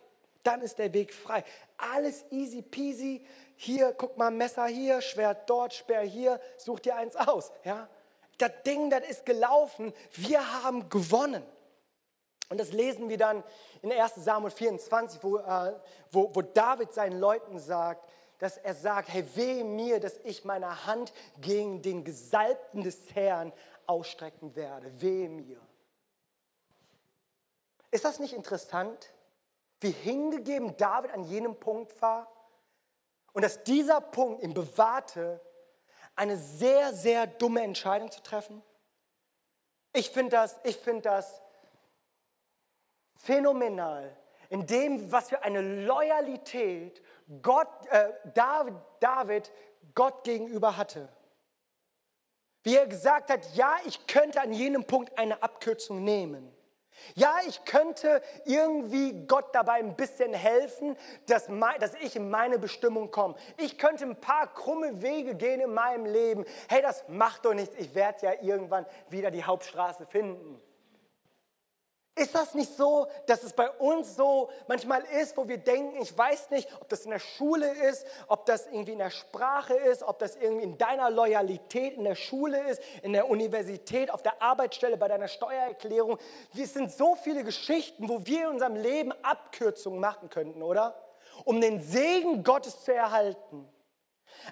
[0.42, 1.44] Dann ist der Weg frei.
[1.76, 3.24] Alles easy peasy.
[3.56, 7.50] Hier, guck mal, Messer hier, Schwert dort, Speer hier, such dir eins aus.
[7.64, 7.88] Ja?
[8.38, 9.92] Das Ding, das ist gelaufen.
[10.12, 11.42] Wir haben gewonnen.
[12.50, 13.44] Und das lesen wir dann
[13.82, 15.74] in 1 Samuel 24, wo, äh,
[16.10, 20.86] wo, wo David seinen Leuten sagt, dass er sagt, hey, weh mir, dass ich meine
[20.86, 23.52] Hand gegen den Gesalbten des Herrn
[23.86, 24.92] ausstrecken werde.
[25.00, 25.60] Weh mir.
[27.90, 29.12] Ist das nicht interessant,
[29.80, 32.30] wie hingegeben David an jenem Punkt war?
[33.32, 35.40] Und dass dieser Punkt ihm bewahrte,
[36.14, 38.62] eine sehr, sehr dumme Entscheidung zu treffen?
[39.92, 41.40] Ich finde das, ich find das
[43.14, 44.16] phänomenal,
[44.50, 47.02] in dem, was für eine Loyalität
[47.42, 49.52] Gott, äh, David, David
[49.94, 51.08] Gott gegenüber hatte.
[52.62, 56.54] Wie er gesagt hat, ja, ich könnte an jenem Punkt eine Abkürzung nehmen.
[57.14, 63.10] Ja, ich könnte irgendwie Gott dabei ein bisschen helfen, dass, dass ich in meine Bestimmung
[63.10, 63.36] komme.
[63.56, 66.44] Ich könnte ein paar krumme Wege gehen in meinem Leben.
[66.68, 67.74] Hey, das macht doch nichts.
[67.78, 70.60] Ich werde ja irgendwann wieder die Hauptstraße finden.
[72.18, 76.16] Ist das nicht so, dass es bei uns so manchmal ist, wo wir denken, ich
[76.16, 80.02] weiß nicht, ob das in der Schule ist, ob das irgendwie in der Sprache ist,
[80.02, 84.42] ob das irgendwie in deiner Loyalität in der Schule ist, in der Universität, auf der
[84.42, 86.18] Arbeitsstelle, bei deiner Steuererklärung.
[86.56, 90.94] Es sind so viele Geschichten, wo wir in unserem Leben Abkürzungen machen könnten, oder?
[91.44, 93.68] Um den Segen Gottes zu erhalten.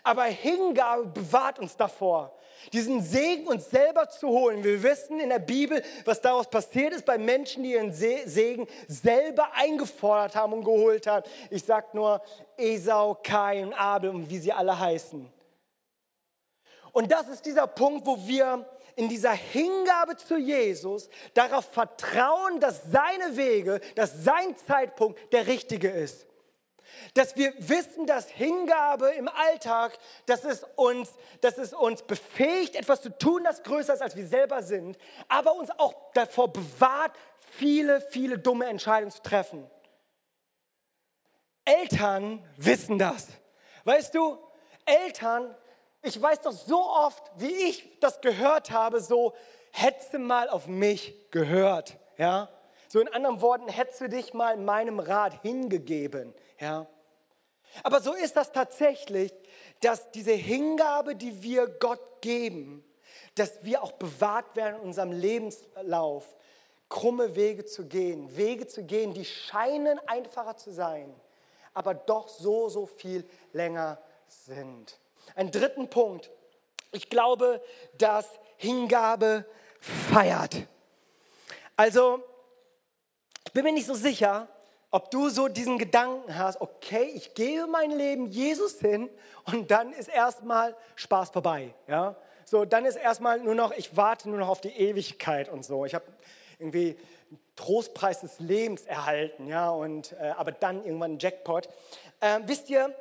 [0.03, 2.37] Aber Hingabe bewahrt uns davor,
[2.72, 4.62] diesen Segen uns selber zu holen.
[4.64, 9.53] Wir wissen in der Bibel, was daraus passiert ist bei Menschen, die ihren Segen selber
[9.55, 11.29] eingefordert haben und geholt haben.
[11.51, 12.22] Ich sage nur
[12.57, 15.31] Esau, Kain Abel und wie sie alle heißen.
[16.92, 22.90] Und das ist dieser Punkt, wo wir in dieser Hingabe zu Jesus darauf vertrauen, dass
[22.90, 26.27] seine Wege, dass sein Zeitpunkt der richtige ist
[27.14, 33.03] dass wir wissen, dass Hingabe im Alltag, dass es, uns, dass es uns befähigt, etwas
[33.03, 37.12] zu tun, das größer ist, als wir selber sind, aber uns auch davor bewahrt,
[37.51, 39.70] viele, viele dumme Entscheidungen zu treffen.
[41.64, 43.29] Eltern wissen das.
[43.85, 44.38] Weißt du,
[44.85, 45.55] Eltern,
[46.03, 49.35] ich weiß doch so oft, wie ich das gehört habe, so,
[49.72, 52.49] hätte mal auf mich gehört, ja?
[52.88, 56.87] So in anderen Worten, hättest du dich mal meinem Rat hingegeben, ja?
[57.83, 59.33] Aber so ist das tatsächlich,
[59.81, 62.85] dass diese Hingabe, die wir Gott geben,
[63.35, 66.37] dass wir auch bewahrt werden in unserem Lebenslauf,
[66.88, 71.14] krumme Wege zu gehen, Wege zu gehen, die scheinen einfacher zu sein,
[71.75, 74.99] aber doch so, so viel länger sind.
[75.35, 76.31] Ein dritten Punkt.
[76.92, 77.61] Ich glaube,
[77.99, 79.45] dass Hingabe
[79.81, 80.66] feiert.
[81.77, 82.23] Also,
[83.45, 84.49] ich bin mir nicht so sicher,
[84.97, 89.11] ob du so diesen Gedanken hast, okay, ich gebe mein Leben Jesus hin
[89.45, 91.75] und dann ist erstmal Spaß vorbei.
[91.87, 92.17] Ja?
[92.47, 95.85] So, dann ist erstmal nur noch, ich warte nur noch auf die Ewigkeit und so.
[95.85, 96.07] Ich habe
[96.59, 96.97] irgendwie
[97.57, 101.69] Trostpreis des Lebens erhalten, ja, und, äh, aber dann irgendwann einen Jackpot.
[102.21, 102.95] Äh, wisst ihr,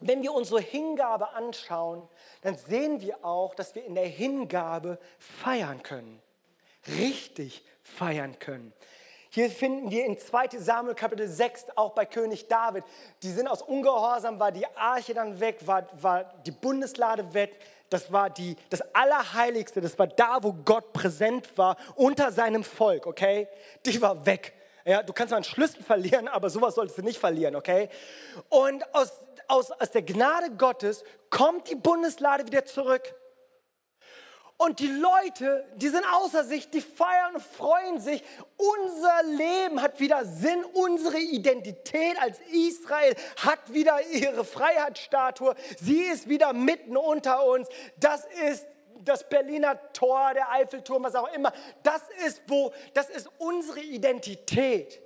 [0.00, 2.02] wenn wir unsere Hingabe anschauen,
[2.42, 6.20] dann sehen wir auch, dass wir in der Hingabe feiern können.
[6.98, 8.72] Richtig feiern können.
[9.38, 12.82] Hier finden wir in 2 Samuel Kapitel 6 auch bei König David.
[13.22, 17.56] Die sind aus Ungehorsam, war die Arche dann weg, war, war die Bundeslade weg.
[17.88, 23.06] Das war die, das Allerheiligste, das war da, wo Gott präsent war, unter seinem Volk,
[23.06, 23.46] okay?
[23.86, 24.54] Die war weg.
[24.84, 27.90] Ja, du kannst mal einen Schlüssel verlieren, aber sowas solltest du nicht verlieren, okay?
[28.48, 29.12] Und aus,
[29.46, 33.14] aus, aus der Gnade Gottes kommt die Bundeslade wieder zurück.
[34.60, 38.24] Und die Leute, die sind außer sich, die feiern und freuen sich.
[38.56, 40.64] Unser Leben hat wieder Sinn.
[40.72, 45.54] Unsere Identität als Israel hat wieder ihre Freiheitsstatue.
[45.78, 47.68] Sie ist wieder mitten unter uns.
[48.00, 48.66] Das ist
[49.04, 51.52] das Berliner Tor, der Eiffelturm, was auch immer.
[51.84, 55.00] Das ist wo, das ist unsere Identität.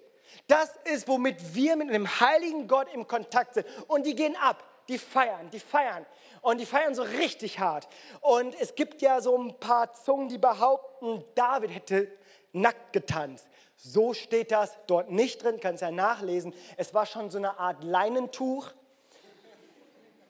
[0.47, 3.67] Das ist, womit wir mit dem heiligen Gott im Kontakt sind.
[3.87, 6.07] Und die gehen ab, die feiern, die feiern.
[6.43, 7.89] Und die feiern so richtig hart.
[8.21, 12.09] Und es gibt ja so ein paar Zungen, die behaupten, David hätte
[12.53, 13.47] nackt getanzt.
[13.77, 16.53] So steht das dort nicht drin, kannst ja nachlesen.
[16.77, 18.71] Es war schon so eine Art Leinentuch.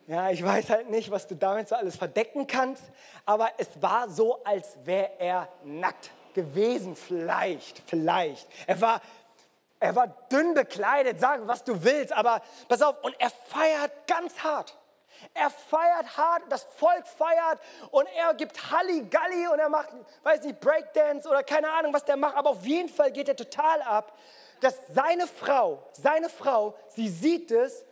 [0.07, 2.83] Ja, ich weiß halt nicht, was du damit so alles verdecken kannst,
[3.25, 8.46] aber es war so, als wäre er nackt gewesen, vielleicht, vielleicht.
[8.66, 9.01] Er war
[9.83, 14.38] er war dünn bekleidet, sagen, was du willst, aber pass auf, und er feiert ganz
[14.38, 14.79] hart.
[15.35, 19.89] Er feiert hart, das Volk feiert und er gibt Halligalli und er macht,
[20.23, 23.37] weiß nicht, Breakdance oder keine Ahnung, was der macht, aber auf jeden Fall geht er
[23.37, 24.17] total ab,
[24.61, 27.85] dass seine Frau, seine Frau, sie sieht es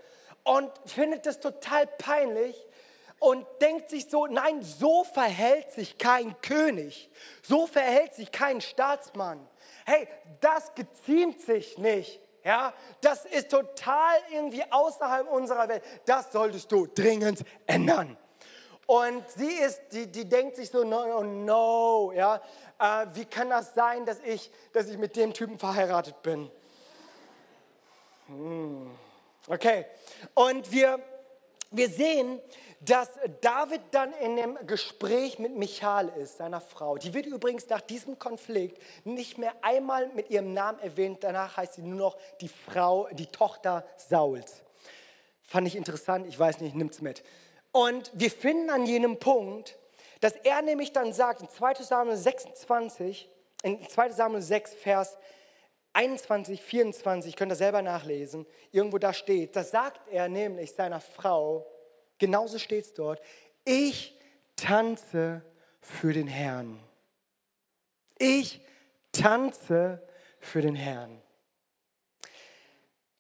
[0.45, 2.67] und findet es total peinlich
[3.19, 7.11] und denkt sich so, nein, so verhält sich kein König,
[7.43, 9.47] so verhält sich kein Staatsmann.
[9.85, 10.09] Hey,
[10.41, 12.21] das geziemt sich nicht.
[12.45, 15.83] Ja, das ist total irgendwie außerhalb unserer Welt.
[16.07, 18.17] Das solltest du dringend ändern.
[18.87, 22.41] Und sie ist, die, die denkt sich so, no, no, no ja,
[22.79, 26.51] äh, wie kann das sein, dass ich, dass ich mit dem Typen verheiratet bin?
[28.27, 28.91] Hm.
[29.47, 29.87] Okay,
[30.35, 30.99] und wir,
[31.71, 32.41] wir sehen,
[32.81, 33.11] dass
[33.43, 36.97] David dann in dem Gespräch mit Michal ist, seiner Frau.
[36.97, 41.19] Die wird übrigens nach diesem Konflikt nicht mehr einmal mit ihrem Namen erwähnt.
[41.23, 44.63] Danach heißt sie nur noch die Frau, die Tochter Sauls.
[45.43, 47.23] Fand ich interessant, ich weiß nicht, nimmt's mit.
[47.73, 49.79] Und wir finden an jenem Punkt,
[50.21, 53.29] dass er nämlich dann sagt, in 2 Samuel 26,
[53.63, 55.17] in 2 Samuel 6, Vers
[55.93, 61.67] 21, 24, könnt ihr selber nachlesen, irgendwo da steht, da sagt er nämlich seiner Frau,
[62.21, 63.21] Genauso steht es dort.
[63.65, 64.15] Ich
[64.55, 65.43] tanze
[65.81, 66.79] für den Herrn.
[68.19, 68.61] Ich
[69.11, 70.07] tanze
[70.39, 71.21] für den Herrn.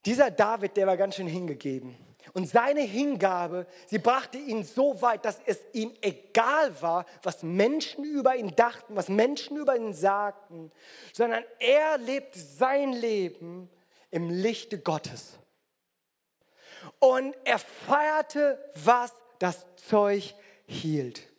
[0.04, 1.96] Dieser David, der war ganz schön hingegeben.
[2.32, 8.04] Und seine Hingabe, sie brachte ihn so weit, dass es ihm egal war, was Menschen
[8.04, 10.70] über ihn dachten, was Menschen über ihn sagten,
[11.12, 13.68] sondern er lebt sein Leben
[14.10, 15.38] im Lichte Gottes.
[16.98, 20.34] Und er feierte, was das Zeug
[20.66, 21.29] hielt.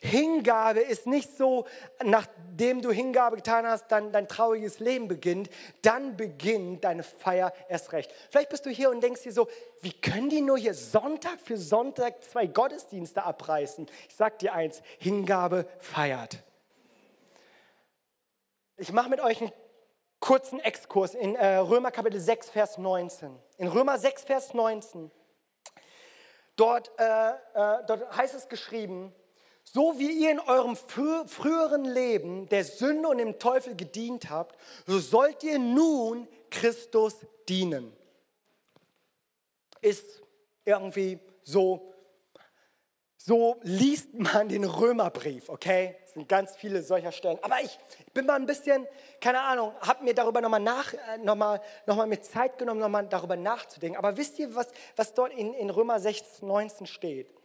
[0.00, 1.66] Hingabe ist nicht so,
[2.02, 5.50] nachdem du Hingabe getan hast, dann dein trauriges Leben beginnt.
[5.82, 8.12] Dann beginnt deine Feier erst recht.
[8.30, 9.48] Vielleicht bist du hier und denkst dir so,
[9.82, 13.86] wie können die nur hier Sonntag für Sonntag zwei Gottesdienste abreißen?
[14.08, 16.42] Ich sag dir eins, Hingabe feiert.
[18.78, 19.52] Ich mache mit euch einen
[20.20, 23.38] kurzen Exkurs in äh, Römer Kapitel 6, Vers 19.
[23.58, 25.10] In Römer 6, Vers 19,
[26.56, 29.14] dort, äh, äh, dort heißt es geschrieben,
[29.72, 34.56] so wie ihr in eurem frü früheren Leben der Sünde und dem Teufel gedient habt,
[34.86, 37.16] so sollt ihr nun Christus
[37.48, 37.92] dienen.
[39.82, 40.22] Ist
[40.64, 41.92] irgendwie so
[43.26, 45.96] so liest man den Römerbrief, okay?
[46.04, 47.38] Es sind ganz viele solcher Stellen.
[47.42, 47.76] Aber ich
[48.14, 48.86] bin mal ein bisschen,
[49.20, 52.78] keine Ahnung, habe mir darüber nochmal nach, äh, noch mal, noch mal mit Zeit genommen,
[52.78, 53.98] nochmal darüber nachzudenken.
[53.98, 57.35] Aber wisst ihr, was, was dort in, in Römer 16, 19 steht?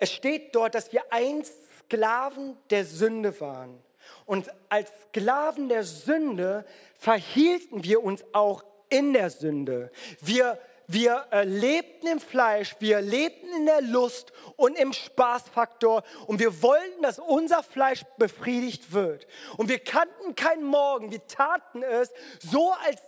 [0.00, 3.78] Es steht dort, dass wir einst Sklaven der Sünde waren.
[4.26, 9.92] Und als Sklaven der Sünde verhielten wir uns auch in der Sünde.
[10.20, 10.58] Wir
[10.92, 16.62] wir äh, lebten im Fleisch, wir lebten in der Lust und im Spaßfaktor und wir
[16.62, 19.28] wollten, dass unser Fleisch befriedigt wird.
[19.56, 23.00] Und wir kannten keinen Morgen, wir taten es so, als,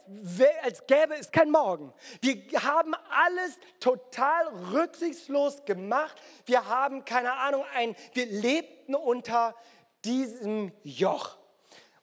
[0.62, 1.92] als gäbe es keinen Morgen.
[2.21, 6.14] Wir haben alles total rücksichtslos gemacht.
[6.47, 9.57] Wir haben, keine Ahnung, ein, wir lebten unter
[10.05, 11.37] diesem Joch.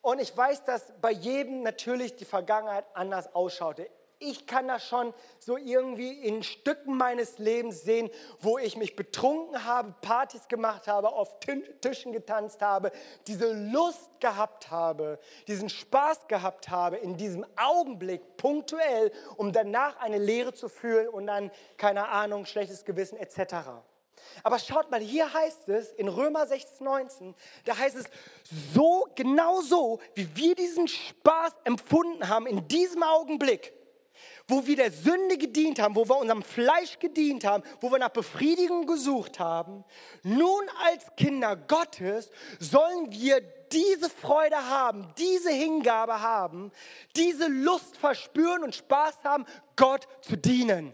[0.02, 5.14] Und ich weiß, dass bei jedem natürlich die Vergangenheit anders ausschaute ich kann das schon
[5.40, 8.10] so irgendwie in Stücken meines Lebens sehen,
[8.42, 11.40] wo ich mich betrunken habe, Partys gemacht habe, auf
[11.82, 12.92] Tischen getanzt habe,
[13.28, 20.18] diese Lust gehabt habe, diesen Spaß gehabt habe in diesem Augenblick punktuell, um danach eine
[20.18, 23.56] Lehre zu fühlen und dann, keine Ahnung, schlechtes Gewissen etc.
[24.44, 28.06] Aber schaut mal, hier heißt es in Römer 16, 19, da heißt es,
[28.74, 33.79] so, genau so, wie wir diesen Spaß empfunden haben in diesem Augenblick,
[34.48, 38.10] wo wir der Sünde gedient haben, wo wir unserem Fleisch gedient haben, wo wir nach
[38.10, 39.84] Befriedigung gesucht haben,
[40.24, 42.30] nun als Kinder Gottes
[42.60, 46.72] sollen wir diese Freude haben, diese Hingabe haben,
[47.16, 50.94] diese Lust verspüren und Spaß haben, Gott zu dienen.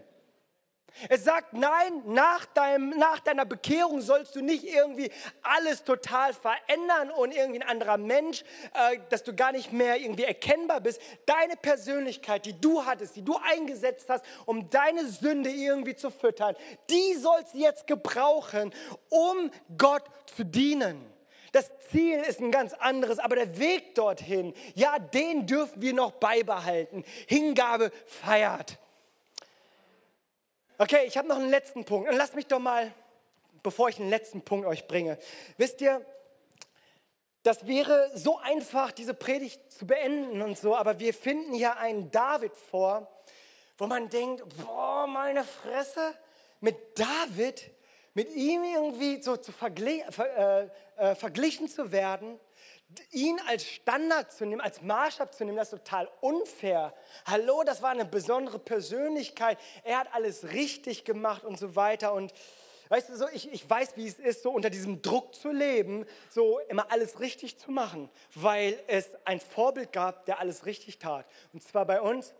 [1.08, 5.10] Es sagt, nein, nach, deinem, nach deiner Bekehrung sollst du nicht irgendwie
[5.42, 8.42] alles total verändern und irgendwie ein anderer Mensch,
[8.74, 11.00] äh, dass du gar nicht mehr irgendwie erkennbar bist.
[11.26, 16.56] Deine Persönlichkeit, die du hattest, die du eingesetzt hast, um deine Sünde irgendwie zu füttern,
[16.90, 18.72] die sollst du jetzt gebrauchen,
[19.08, 21.16] um Gott zu dienen.
[21.52, 26.12] Das Ziel ist ein ganz anderes, aber der Weg dorthin, ja, den dürfen wir noch
[26.12, 27.04] beibehalten.
[27.26, 28.78] Hingabe feiert.
[30.78, 32.06] Okay, ich habe noch einen letzten Punkt.
[32.08, 32.92] Und lasst mich doch mal,
[33.62, 35.18] bevor ich den letzten Punkt euch bringe,
[35.56, 36.04] wisst ihr,
[37.42, 42.10] das wäre so einfach, diese Predigt zu beenden und so, aber wir finden hier einen
[42.10, 43.08] David vor,
[43.78, 46.14] wo man denkt, boah, meine Fresse,
[46.60, 47.70] mit David,
[48.12, 52.38] mit ihm irgendwie so zu vergli äh, äh, verglichen zu werden,
[53.10, 56.94] ihn als Standard zu nehmen, als Maßstab zu nehmen, das ist total unfair.
[57.24, 59.58] Hallo, das war eine besondere Persönlichkeit.
[59.82, 62.12] Er hat alles richtig gemacht und so weiter.
[62.12, 62.32] Und
[62.88, 66.06] weißt du, so, ich, ich weiß, wie es ist, so unter diesem Druck zu leben,
[66.30, 71.26] so immer alles richtig zu machen, weil es ein Vorbild gab, der alles richtig tat.
[71.52, 72.34] Und zwar bei uns.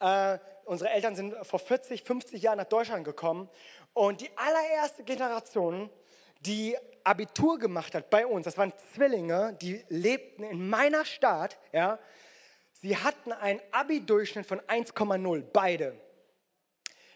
[0.00, 3.48] Äh, unsere Eltern sind vor 40, 50 Jahren nach Deutschland gekommen
[3.94, 5.90] und die allererste Generation,
[6.46, 11.98] die Abitur gemacht hat bei uns, das waren Zwillinge, die lebten in meiner Stadt, ja,
[12.72, 16.00] sie hatten einen Abi-Durchschnitt von 1,0, beide.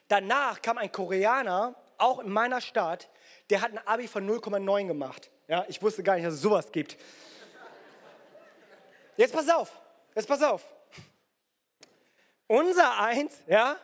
[0.09, 3.09] Danach kam ein Koreaner, auch in meiner Stadt,
[3.51, 5.31] der hat ein Abi von 0,9 gemacht.
[5.49, 6.97] Ja, ich wusste gar nicht, dass es sowas gibt.
[9.17, 9.81] Jetzt pass auf,
[10.15, 10.65] jetzt pass auf.
[12.49, 13.77] Unser Eins, ja,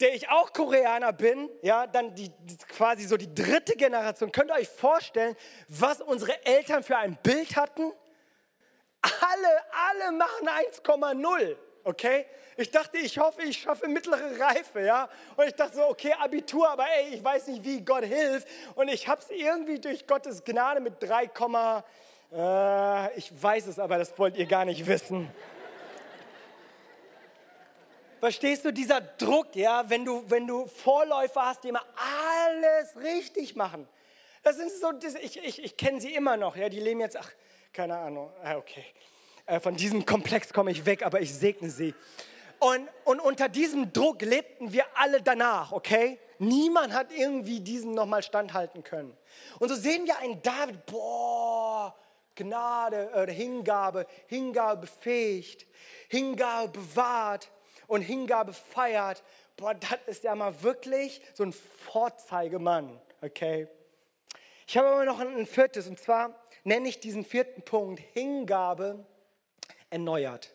[0.00, 2.30] der ich auch Koreaner bin, ja, dann die,
[2.68, 4.32] quasi so die dritte Generation.
[4.32, 5.36] Könnt ihr euch vorstellen,
[5.68, 7.92] was unsere Eltern für ein Bild hatten?
[9.02, 9.48] Alle,
[9.90, 12.26] alle machen 1,0, okay?
[12.56, 15.08] Ich dachte, ich hoffe, ich schaffe mittlere Reife, ja?
[15.36, 18.48] Und ich dachte so, okay, Abitur, aber ey, ich weiß nicht, wie Gott hilft.
[18.76, 21.30] Und ich habe es irgendwie durch Gottes Gnade mit 3,
[22.32, 25.30] äh, ich weiß es, aber das wollt ihr gar nicht wissen.
[28.24, 33.54] Verstehst du, dieser Druck, ja, wenn du, wenn du Vorläufer hast, die immer alles richtig
[33.54, 33.86] machen.
[34.42, 37.30] Das sind so, ich, ich, ich kenne sie immer noch, ja, die leben jetzt, ach,
[37.70, 38.86] keine Ahnung, ah, okay.
[39.44, 41.94] Äh, von diesem Komplex komme ich weg, aber ich segne sie.
[42.60, 46.18] Und, und unter diesem Druck lebten wir alle danach, okay?
[46.38, 49.14] Niemand hat irgendwie diesem nochmal standhalten können.
[49.58, 51.94] Und so sehen wir einen David, boah,
[52.36, 55.66] Gnade, äh, Hingabe, Hingabe befähigt,
[56.08, 57.50] Hingabe bewahrt
[57.86, 59.22] und Hingabe feiert,
[59.56, 63.68] boah, das ist ja mal wirklich so ein Vorzeigemann, okay?
[64.66, 69.04] Ich habe aber noch ein viertes, und zwar nenne ich diesen vierten Punkt Hingabe
[69.90, 70.54] erneuert.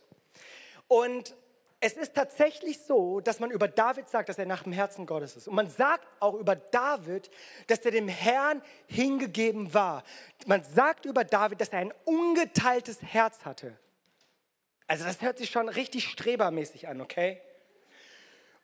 [0.88, 1.36] Und
[1.82, 5.38] es ist tatsächlich so, dass man über David sagt, dass er nach dem Herzen Gottes
[5.38, 5.48] ist.
[5.48, 7.30] Und man sagt auch über David,
[7.68, 10.04] dass er dem Herrn hingegeben war.
[10.46, 13.78] Man sagt über David, dass er ein ungeteiltes Herz hatte.
[14.90, 17.40] Also das hört sich schon richtig strebermäßig an, okay?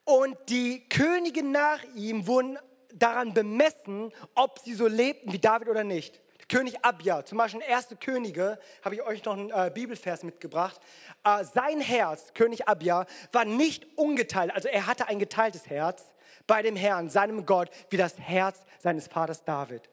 [0.06, 2.58] Und die Könige nach ihm wurden
[2.92, 6.20] daran bemessen, ob sie so lebten wie David oder nicht.
[6.50, 7.90] König Abia, zum Beispiel 1.
[8.00, 10.82] Könige, habe ich euch noch einen äh, Bibelvers mitgebracht.
[11.24, 16.04] Äh, sein Herz, König Abia, war nicht ungeteilt, also er hatte ein geteiltes Herz
[16.48, 19.90] bei dem Herrn, seinem Gott, wie das Herz seines Vaters David.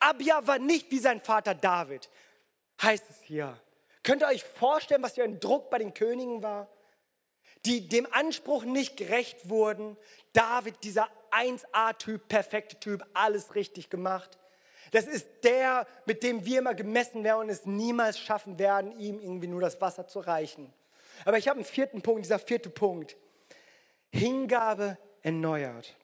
[0.00, 2.10] Abia war nicht wie sein Vater David,
[2.82, 3.58] heißt es hier.
[4.02, 6.68] Könnt ihr euch vorstellen, was für ein Druck bei den Königen war?
[7.64, 9.96] Die dem Anspruch nicht gerecht wurden.
[10.32, 14.38] David, dieser 1A-Typ, perfekte Typ, alles richtig gemacht.
[14.90, 19.20] Das ist der, mit dem wir immer gemessen werden und es niemals schaffen werden, ihm
[19.20, 20.72] irgendwie nur das Wasser zu reichen.
[21.24, 23.16] Aber ich habe einen vierten Punkt, dieser vierte Punkt.
[24.10, 25.96] Hingabe erneuert.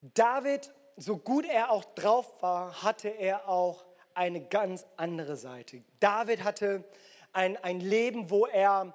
[0.00, 5.82] David, so gut er auch drauf war, hatte er auch eine ganz andere Seite.
[6.00, 6.84] David hatte
[7.32, 8.94] ein, ein Leben, wo er,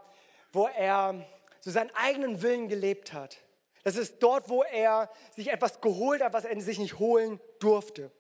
[0.52, 1.26] wo er
[1.60, 3.38] so seinen eigenen Willen gelebt hat.
[3.84, 8.12] Das ist dort, wo er sich etwas geholt hat, was er sich nicht holen durfte.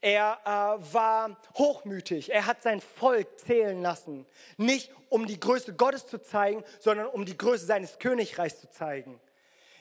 [0.00, 2.32] Er äh, war hochmütig.
[2.32, 4.26] Er hat sein Volk zählen lassen.
[4.56, 9.20] Nicht um die Größe Gottes zu zeigen, sondern um die Größe seines Königreichs zu zeigen.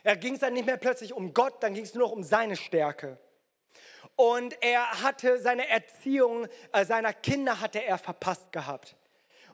[0.04, 2.24] Er ging es dann nicht mehr plötzlich um Gott, dann ging es nur noch um
[2.24, 3.20] seine Stärke.
[4.16, 8.96] Und er hatte seine Erziehung äh, seiner Kinder hatte er verpasst gehabt.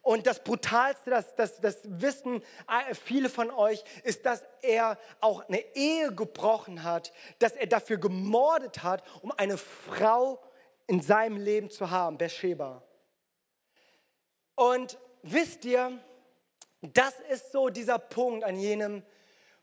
[0.04, 5.48] Und das Brutalste, das, das, das wissen äh, viele von euch, ist, dass er auch
[5.48, 10.44] eine Ehe gebrochen hat, dass er dafür gemordet hat, um eine Frau
[10.88, 12.84] in seinem Leben zu haben, Bathsheba.
[14.56, 15.98] Und wisst ihr,
[16.82, 19.04] das ist so dieser Punkt an jenem,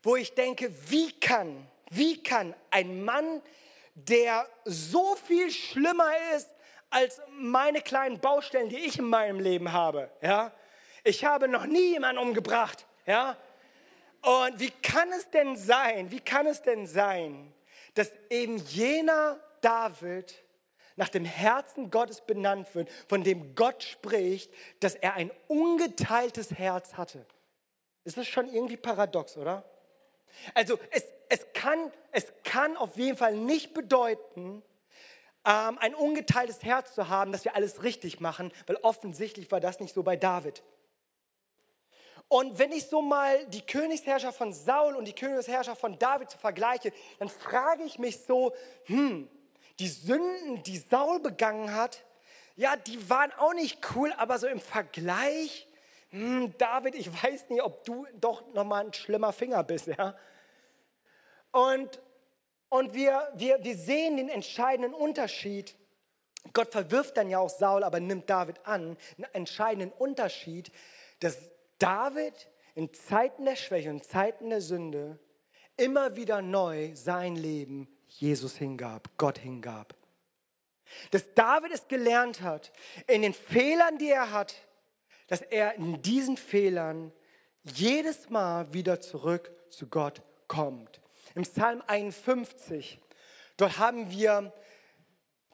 [0.03, 3.43] wo ich denke, wie kann, wie kann ein Mann,
[4.09, 6.49] der so viel schlimmer ist
[6.91, 10.11] als meine kleinen Baustellen, die ich in meinem Leben habe.
[10.21, 10.53] Ja?
[11.05, 12.87] Ich habe noch nie jemanden umgebracht.
[13.07, 13.37] Ja?
[14.23, 17.53] Und wie kann es denn sein, wie kann es denn sein,
[17.95, 20.43] dass eben jener David
[20.97, 26.95] nach dem Herzen Gottes benannt wird, von dem Gott spricht, dass er ein ungeteiltes Herz
[26.95, 27.25] hatte?
[28.05, 29.65] Ist das schon irgendwie paradox, oder?
[30.55, 34.63] Also es, es, kann, es kann auf jeden Fall nicht bedeuten,
[35.47, 39.81] ähm, ein ungeteiltes Herz zu haben, dass wir alles richtig machen, weil offensichtlich war das
[39.81, 40.63] nicht so bei David.
[42.29, 46.93] Und wenn ich so mal die Königsherrschaft von Saul und die Königsherrschaft von David vergleiche,
[47.19, 48.53] dann frage ich mich so,
[48.85, 49.29] hm,
[49.79, 52.05] die Sünden, die Saul begangen hat,
[52.57, 55.67] ja, die waren auch nicht cool, aber so im Vergleich,
[56.11, 60.15] hm, David, ich weiß nicht, ob du doch nochmal ein schlimmer Finger bist, ja.
[61.53, 62.01] Und,
[62.69, 65.77] und wir, wir, wir sehen den entscheidenden Unterschied.
[66.53, 68.97] Gott verwirft dann ja auch Saul, aber nimmt David an.
[69.17, 70.73] Einen entscheidenden Unterschied,
[71.21, 71.39] dass
[71.79, 75.19] David in Zeiten der Schwäche und Zeiten der Sünde
[75.77, 79.95] immer wieder neu sein Leben Jesus hingab, Gott hingab.
[81.11, 82.73] Dass David es gelernt hat,
[83.07, 84.55] in den Fehlern, die er hat,
[85.29, 87.13] dass er in diesen Fehlern
[87.63, 91.01] jedes Mal wieder zurück zu Gott kommt.
[91.35, 92.99] Im Psalm 51,
[93.57, 94.53] dort haben wir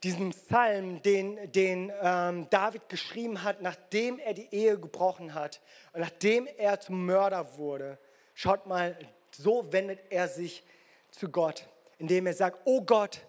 [0.03, 5.61] diesen Psalm, den, den ähm, David geschrieben hat, nachdem er die Ehe gebrochen hat
[5.93, 7.97] und nachdem er zum Mörder wurde.
[8.33, 8.97] Schaut mal,
[9.31, 10.63] so wendet er sich
[11.11, 11.67] zu Gott,
[11.97, 13.21] indem er sagt, oh Gott,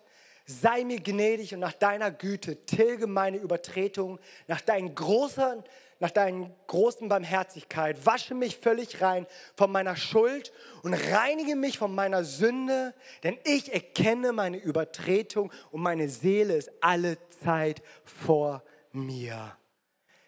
[0.45, 5.63] sei mir gnädig und nach deiner Güte tilge meine Übertretung, nach deinen großen
[6.01, 9.27] nach deinen großen Barmherzigkeit, wasche mich völlig rein
[9.57, 12.95] von meiner Schuld und reinige mich von meiner Sünde,
[13.25, 19.57] denn ich erkenne meine Übertretung und meine Seele ist alle Zeit vor mir.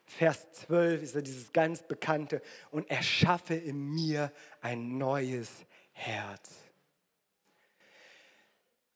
[0.05, 2.43] Vers 12 ist ja dieses ganz bekannte
[2.73, 5.49] und erschaffe in mir ein neues
[5.93, 6.51] Herz.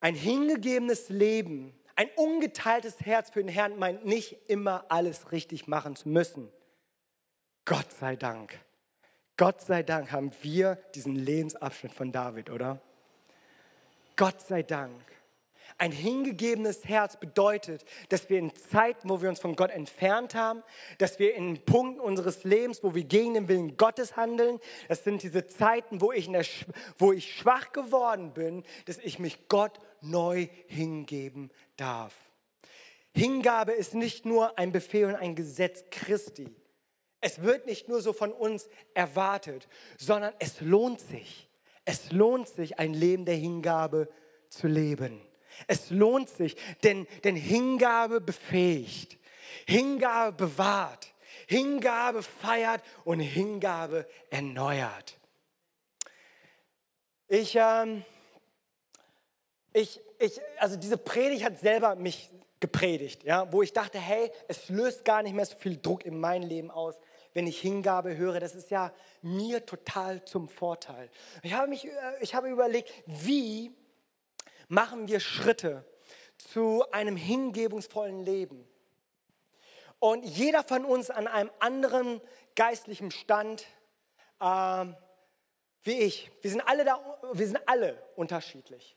[0.01, 5.95] Ein hingegebenes Leben, ein ungeteiltes Herz für den Herrn meint nicht immer alles richtig machen
[5.95, 6.51] zu müssen.
[7.65, 8.59] Gott sei Dank.
[9.37, 12.81] Gott sei Dank haben wir diesen Lebensabschnitt von David, oder?
[14.17, 15.03] Gott sei Dank.
[15.79, 20.62] Ein hingegebenes Herz bedeutet, dass wir in Zeiten, wo wir uns von Gott entfernt haben,
[20.99, 25.23] dass wir in Punkten unseres Lebens, wo wir gegen den Willen Gottes handeln, das sind
[25.23, 26.45] diese Zeiten, wo ich, der,
[26.99, 32.15] wo ich schwach geworden bin, dass ich mich Gott neu hingeben darf.
[33.12, 36.55] Hingabe ist nicht nur ein Befehl und ein Gesetz Christi.
[37.25, 39.66] Es wird nicht nur so von uns erwartet,
[39.97, 41.49] sondern es lohnt sich.
[41.87, 44.11] Es lohnt sich, ein Leben der Hingabe
[44.51, 45.22] zu leben.
[45.66, 49.16] Es lohnt sich, denn, denn Hingabe befähigt,
[49.66, 51.14] Hingabe bewahrt,
[51.47, 55.18] Hingabe feiert und Hingabe erneuert.
[57.27, 58.05] Ich, ähm,
[59.72, 62.29] ich, ich, also diese Predigt hat selber mich
[62.61, 66.20] gepredigt, ja, wo ich dachte, hey, es löst gar nicht mehr so viel Druck in
[66.20, 66.99] mein Leben aus
[67.35, 71.11] wenn ich Hingabe höre, das ist ja mir total zum Vorteil.
[71.43, 73.70] Ich habe, mich, äh, ich habe überlegt, wie
[74.68, 75.85] machen wir Schritte
[76.39, 78.66] zu einem hingebungsvollen Leben?
[79.99, 82.20] Und jeder von uns an einem anderen
[82.55, 83.66] geistlichen Stand
[84.41, 84.87] äh,
[85.85, 86.30] wie ich.
[86.41, 88.97] Wir sind alle da, wir sind alle unterschiedlich.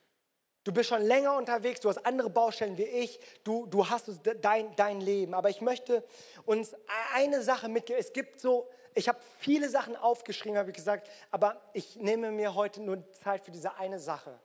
[0.67, 4.11] Du bist schon länger unterwegs, du hast andere Baustellen wie ich, du, du hast
[4.41, 5.33] dein, dein Leben.
[5.33, 6.03] Aber ich möchte
[6.45, 6.75] uns
[7.13, 8.01] eine Sache mitgeben.
[8.01, 12.53] Es gibt so, ich habe viele Sachen aufgeschrieben, habe ich gesagt, aber ich nehme mir
[12.53, 14.37] heute nur Zeit für diese eine Sache.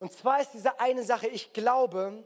[0.00, 2.24] Und zwar ist diese eine Sache, ich glaube,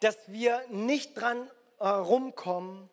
[0.00, 2.90] dass wir nicht dran äh, rumkommen,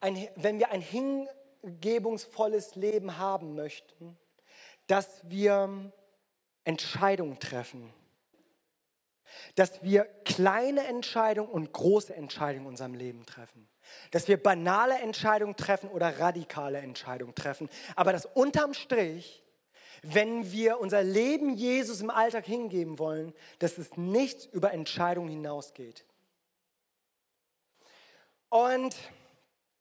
[0.00, 4.18] ein, wenn wir ein hingebungsvolles Leben haben möchten,
[4.86, 5.90] dass wir
[6.64, 7.92] Entscheidungen treffen.
[9.54, 13.68] Dass wir kleine Entscheidungen und große Entscheidungen in unserem Leben treffen.
[14.10, 17.68] Dass wir banale Entscheidungen treffen oder radikale Entscheidungen treffen.
[17.96, 19.44] Aber dass unterm Strich,
[20.02, 26.04] wenn wir unser Leben Jesus im Alltag hingeben wollen, dass es nichts über Entscheidungen hinausgeht.
[28.48, 28.96] Und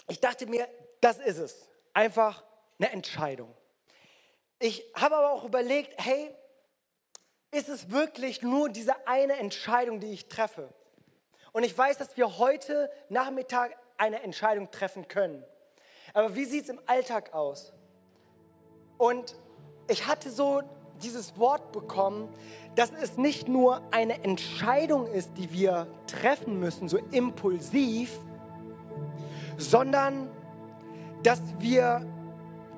[0.08, 0.68] ich dachte mir,
[1.02, 1.70] das ist es.
[1.94, 2.44] Einfach
[2.78, 3.54] eine Entscheidung.
[4.60, 6.36] Ich habe aber auch überlegt, hey,
[7.52, 10.70] ist es wirklich nur diese eine Entscheidung, die ich treffe.
[11.52, 15.44] Und ich weiß, dass wir heute Nachmittag eine Entscheidung treffen können.
[16.14, 17.74] Aber wie sieht es im Alltag aus?
[18.98, 19.36] Und
[19.88, 20.62] ich hatte so
[21.02, 22.30] dieses Wort bekommen,
[22.76, 28.12] dass es nicht nur eine Entscheidung ist, die wir treffen müssen, so impulsiv,
[29.58, 30.30] sondern
[31.24, 32.06] dass wir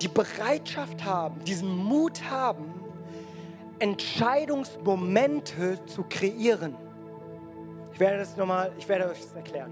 [0.01, 2.80] die Bereitschaft haben, diesen Mut haben,
[3.81, 6.75] Entscheidungsmomente zu kreieren.
[7.93, 9.71] Ich werde das nochmal, ich werde euch das erklären.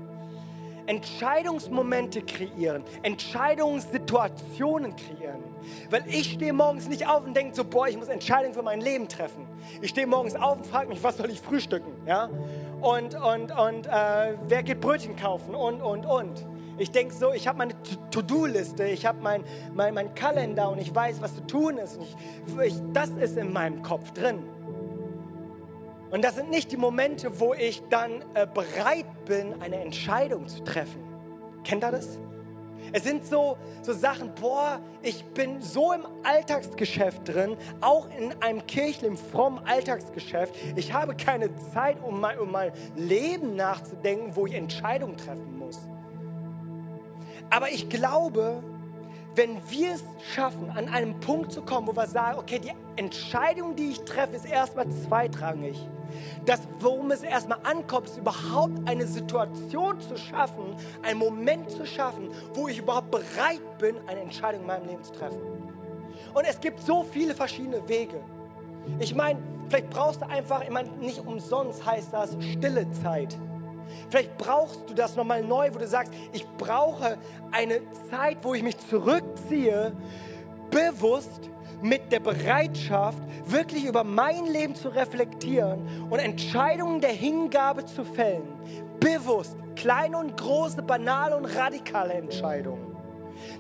[0.88, 5.43] Entscheidungsmomente kreieren, Entscheidungssituationen kreieren.
[5.91, 8.82] Weil ich stehe morgens nicht auf und denke so, boah, ich muss Entscheidungen für mein
[8.82, 9.47] Leben treffen.
[9.82, 11.91] Ich stehe morgens auf und frage mich, was soll ich frühstücken?
[12.07, 12.30] Ja?
[12.82, 16.45] und, und, und äh, wer geht Brötchen kaufen und, und, und.
[16.80, 17.73] Ich denke so, ich habe meine
[18.09, 21.97] To-Do-Liste, ich habe meinen mein, mein Kalender und ich weiß, was zu tun ist.
[21.97, 24.39] Und ich, ich, das ist in meinem Kopf drin.
[26.09, 30.63] Und das sind nicht die Momente, wo ich dann äh, bereit bin, eine Entscheidung zu
[30.63, 31.03] treffen.
[31.63, 32.17] Kennt ihr das?
[32.91, 38.65] Es sind so, so Sachen, boah, ich bin so im Alltagsgeschäft drin, auch in einem
[38.65, 40.55] kirchlichen, frommen Alltagsgeschäft.
[40.75, 45.59] Ich habe keine Zeit, um mein, um mein Leben nachzudenken, wo ich Entscheidungen treffen muss.
[47.50, 48.64] Aber ich glaube,
[49.36, 53.76] wenn wir es schaffen, an einen Punkt zu kommen, wo wir sagen, okay, die Entscheidung,
[53.76, 55.78] die ich treffe, ist erstmal zweitrangig.
[56.45, 62.30] Das, worum es erstmal ankommt, ist überhaupt eine Situation zu schaffen, einen Moment zu schaffen,
[62.54, 65.39] wo ich überhaupt bereit bin, eine Entscheidung in meinem Leben zu treffen.
[66.34, 68.20] Und es gibt so viele verschiedene Wege.
[69.00, 69.39] Ich meine,
[69.70, 73.38] vielleicht brauchst du einfach, ich meine, nicht umsonst heißt das stille Zeit.
[74.10, 77.18] Vielleicht brauchst du das nochmal neu, wo du sagst, ich brauche
[77.52, 79.94] eine Zeit, wo ich mich zurückziehe,
[80.70, 81.50] bewusst
[81.82, 88.44] mit der Bereitschaft, wirklich über mein Leben zu reflektieren und Entscheidungen der Hingabe zu fällen.
[89.00, 92.89] Bewusst, kleine und große, banale und radikale Entscheidungen.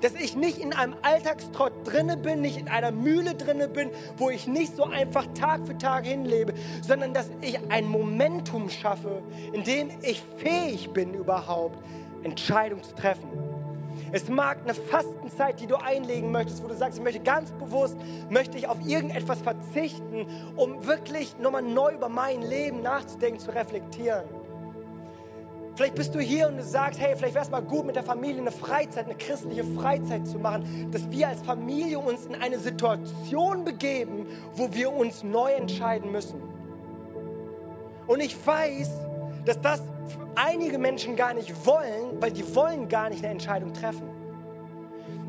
[0.01, 4.29] Dass ich nicht in einem Alltagstrott drinne bin, nicht in einer Mühle drinne bin, wo
[4.29, 9.21] ich nicht so einfach Tag für Tag hinlebe, sondern dass ich ein Momentum schaffe,
[9.53, 11.77] in dem ich fähig bin überhaupt,
[12.23, 13.29] Entscheidungen zu treffen.
[14.11, 17.95] Es mag eine Fastenzeit, die du einlegen möchtest, wo du sagst, ich möchte ganz bewusst,
[18.29, 20.25] möchte ich auf irgendetwas verzichten,
[20.55, 24.23] um wirklich nochmal neu über mein Leben nachzudenken, zu reflektieren.
[25.79, 28.03] Vielleicht bist du hier und du sagst, hey, vielleicht wäre es mal gut, mit der
[28.03, 32.59] Familie eine Freizeit, eine christliche Freizeit zu machen, dass wir als Familie uns in eine
[32.59, 36.41] Situation begeben, wo wir uns neu entscheiden müssen.
[38.07, 38.89] Und ich weiß,
[39.45, 39.81] dass das
[40.35, 44.09] einige Menschen gar nicht wollen, weil die wollen gar nicht eine Entscheidung treffen.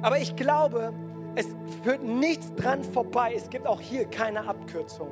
[0.02, 0.92] Aber ich glaube,
[1.36, 1.46] es
[1.84, 3.34] führt nichts dran vorbei.
[3.36, 5.10] Es gibt auch hier keine Abkürzung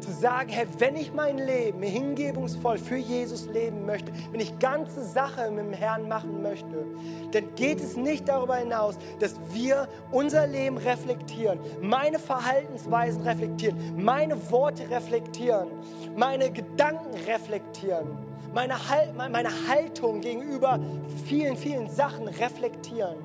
[0.00, 5.02] zu sagen, Herr, wenn ich mein Leben hingebungsvoll für Jesus leben möchte, wenn ich ganze
[5.04, 6.84] Sache mit dem Herrn machen möchte,
[7.32, 14.50] dann geht es nicht darüber hinaus, dass wir unser Leben reflektieren, meine Verhaltensweisen reflektieren, meine
[14.50, 15.68] Worte reflektieren,
[16.16, 18.06] meine Gedanken reflektieren,
[18.54, 18.74] meine,
[19.16, 20.78] meine Haltung gegenüber
[21.26, 23.16] vielen, vielen Sachen reflektieren.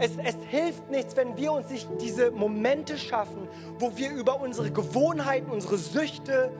[0.00, 4.70] Es, es, hilft nichts, wenn wir uns nicht diese Momente schaffen, wo wir über unsere
[4.70, 6.52] Gewohnheiten, unsere Süchte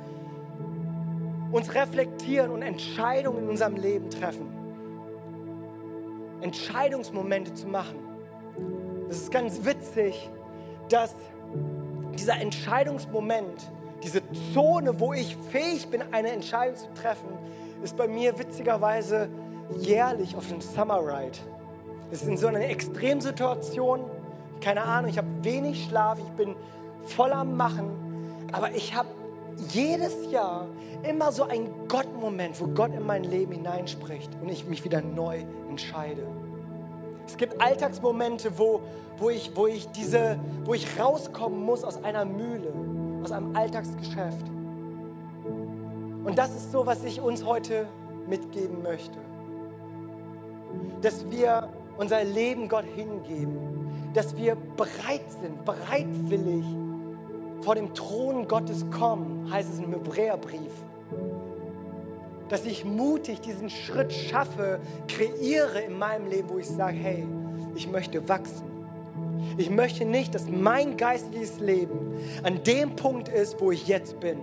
[1.53, 4.49] uns reflektieren und Entscheidungen in unserem Leben treffen.
[6.41, 7.99] Entscheidungsmomente zu machen.
[9.09, 10.31] Es ist ganz witzig,
[10.89, 11.15] dass
[12.19, 13.71] dieser Entscheidungsmoment,
[14.03, 14.21] diese
[14.53, 17.29] Zone, wo ich fähig bin, eine Entscheidung zu treffen,
[17.83, 19.29] ist bei mir witzigerweise
[19.79, 21.39] jährlich auf dem Summer Ride.
[22.11, 24.01] Ist in so einer Extremsituation,
[24.61, 26.57] keine Ahnung, ich habe wenig Schlaf, ich bin
[27.05, 27.91] voll am Machen,
[28.53, 29.09] aber ich habe
[29.71, 30.67] jedes Jahr
[31.09, 35.45] immer so einen Gott-Moment, wo Gott in mein Leben hineinspricht und ich mich wieder neu
[35.69, 36.27] entscheide.
[37.27, 38.81] Es gibt Alltagsmomente, wo,
[39.19, 42.73] wo, ich, wo, ich diese, wo ich rauskommen muss aus einer Mühle,
[43.23, 44.47] aus einem Alltagsgeschäft.
[46.25, 47.87] Und das ist so, was ich uns heute
[48.27, 49.19] mitgeben möchte.
[51.03, 51.69] Dass wir
[51.99, 56.65] unser Leben Gott hingeben, dass wir bereit sind, bereitwillig
[57.61, 60.73] vor dem Thron Gottes kommen, heißt es im Hebräerbrief.
[62.49, 67.27] Dass ich mutig diesen Schritt schaffe, kreiere in meinem Leben, wo ich sage, hey,
[67.75, 68.65] ich möchte wachsen.
[69.57, 74.39] Ich möchte nicht, dass mein geistliches Leben an dem Punkt ist, wo ich jetzt bin.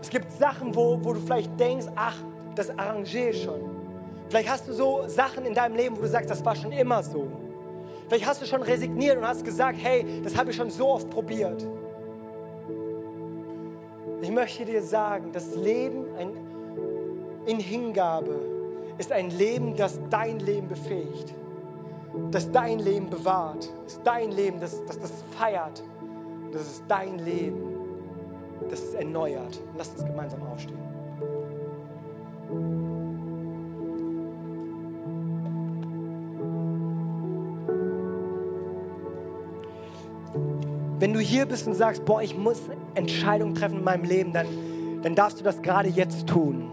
[0.00, 2.16] Es gibt Sachen, wo, wo du vielleicht denkst, ach,
[2.54, 3.75] das arrangiere ich schon.
[4.28, 7.02] Vielleicht hast du so Sachen in deinem Leben, wo du sagst, das war schon immer
[7.02, 7.28] so.
[8.08, 11.10] Vielleicht hast du schon resigniert und hast gesagt, hey, das habe ich schon so oft
[11.10, 11.66] probiert.
[14.22, 16.06] Ich möchte dir sagen, das Leben
[17.46, 18.40] in Hingabe
[18.98, 21.34] ist ein Leben, das dein Leben befähigt,
[22.30, 25.82] das dein Leben bewahrt, das dein Leben, das das, das feiert.
[26.52, 27.76] Das ist dein Leben,
[28.70, 29.60] das es erneuert.
[29.76, 30.85] Lass uns gemeinsam aufstehen.
[40.98, 42.60] Wenn du hier bist und sagst, boah, ich muss
[42.94, 44.46] Entscheidungen treffen in meinem Leben, dann,
[45.02, 46.70] dann darfst du das gerade jetzt tun.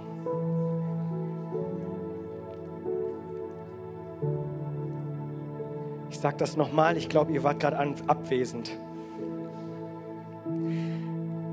[6.09, 8.71] Ich sage das nochmal, ich glaube, ihr wart gerade abwesend.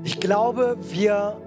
[0.03, 1.37] Ich glaube, wir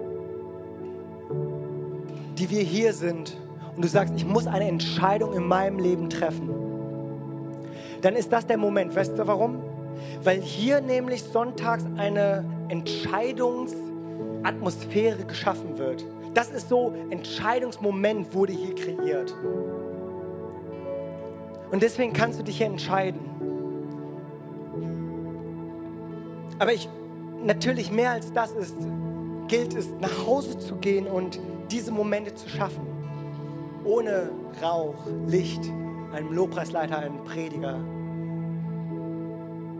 [2.39, 3.37] die wir hier sind
[3.77, 6.51] und du sagst, ich muss eine Entscheidung in meinem Leben treffen,
[8.03, 8.95] dann ist das der Moment.
[8.95, 9.62] Weißt du warum?
[10.22, 16.05] Weil hier nämlich sonntags eine Entscheidungsatmosphäre geschaffen wird.
[16.34, 19.34] Das ist so, Entscheidungsmoment wurde hier kreiert.
[21.70, 23.20] Und deswegen kannst du dich hier entscheiden.
[26.59, 26.88] Aber ich,
[27.42, 28.76] natürlich mehr als das ist,
[29.49, 31.38] gilt es, nach Hause zu gehen und
[31.70, 32.86] diese Momente zu schaffen.
[33.84, 34.30] Ohne
[34.62, 35.62] Rauch, Licht,
[36.12, 37.78] einem Lobpreisleiter, einem Prediger.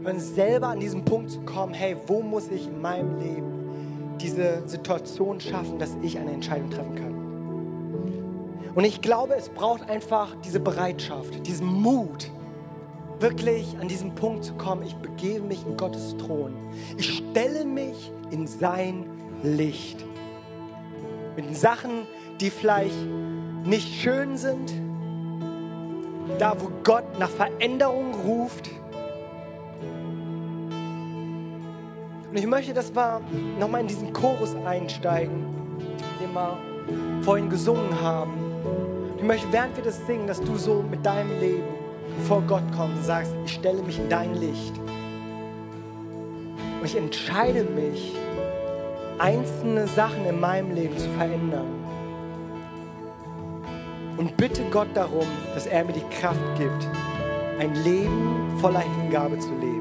[0.05, 4.63] Und selber an diesen Punkt zu kommen, hey, wo muss ich in meinem Leben diese
[4.67, 7.15] Situation schaffen, dass ich eine Entscheidung treffen kann.
[8.75, 12.31] Und ich glaube, es braucht einfach diese Bereitschaft, diesen Mut,
[13.21, 16.55] wirklich an diesen Punkt zu kommen, ich begebe mich in Gottes Thron.
[16.99, 19.07] Ich stelle mich in sein
[19.43, 20.05] Licht.
[21.37, 22.07] Mit Sachen,
[22.41, 22.95] die vielleicht
[23.65, 24.73] nicht schön sind,
[26.39, 28.71] da wo Gott nach Veränderung ruft.
[32.35, 33.21] Und ich möchte, dass wir
[33.61, 35.47] nochmal in diesen Chorus einsteigen,
[36.21, 36.59] den wir
[37.23, 38.33] vorhin gesungen haben.
[39.13, 41.63] Und ich möchte, während wir das singen, dass du so mit deinem Leben
[42.27, 44.77] vor Gott kommst und sagst, ich stelle mich in dein Licht.
[46.81, 48.17] Und ich entscheide mich,
[49.21, 51.69] einzelne Sachen in meinem Leben zu verändern.
[54.17, 56.89] Und bitte Gott darum, dass er mir die Kraft gibt,
[57.61, 59.74] ein Leben voller Hingabe zu leben.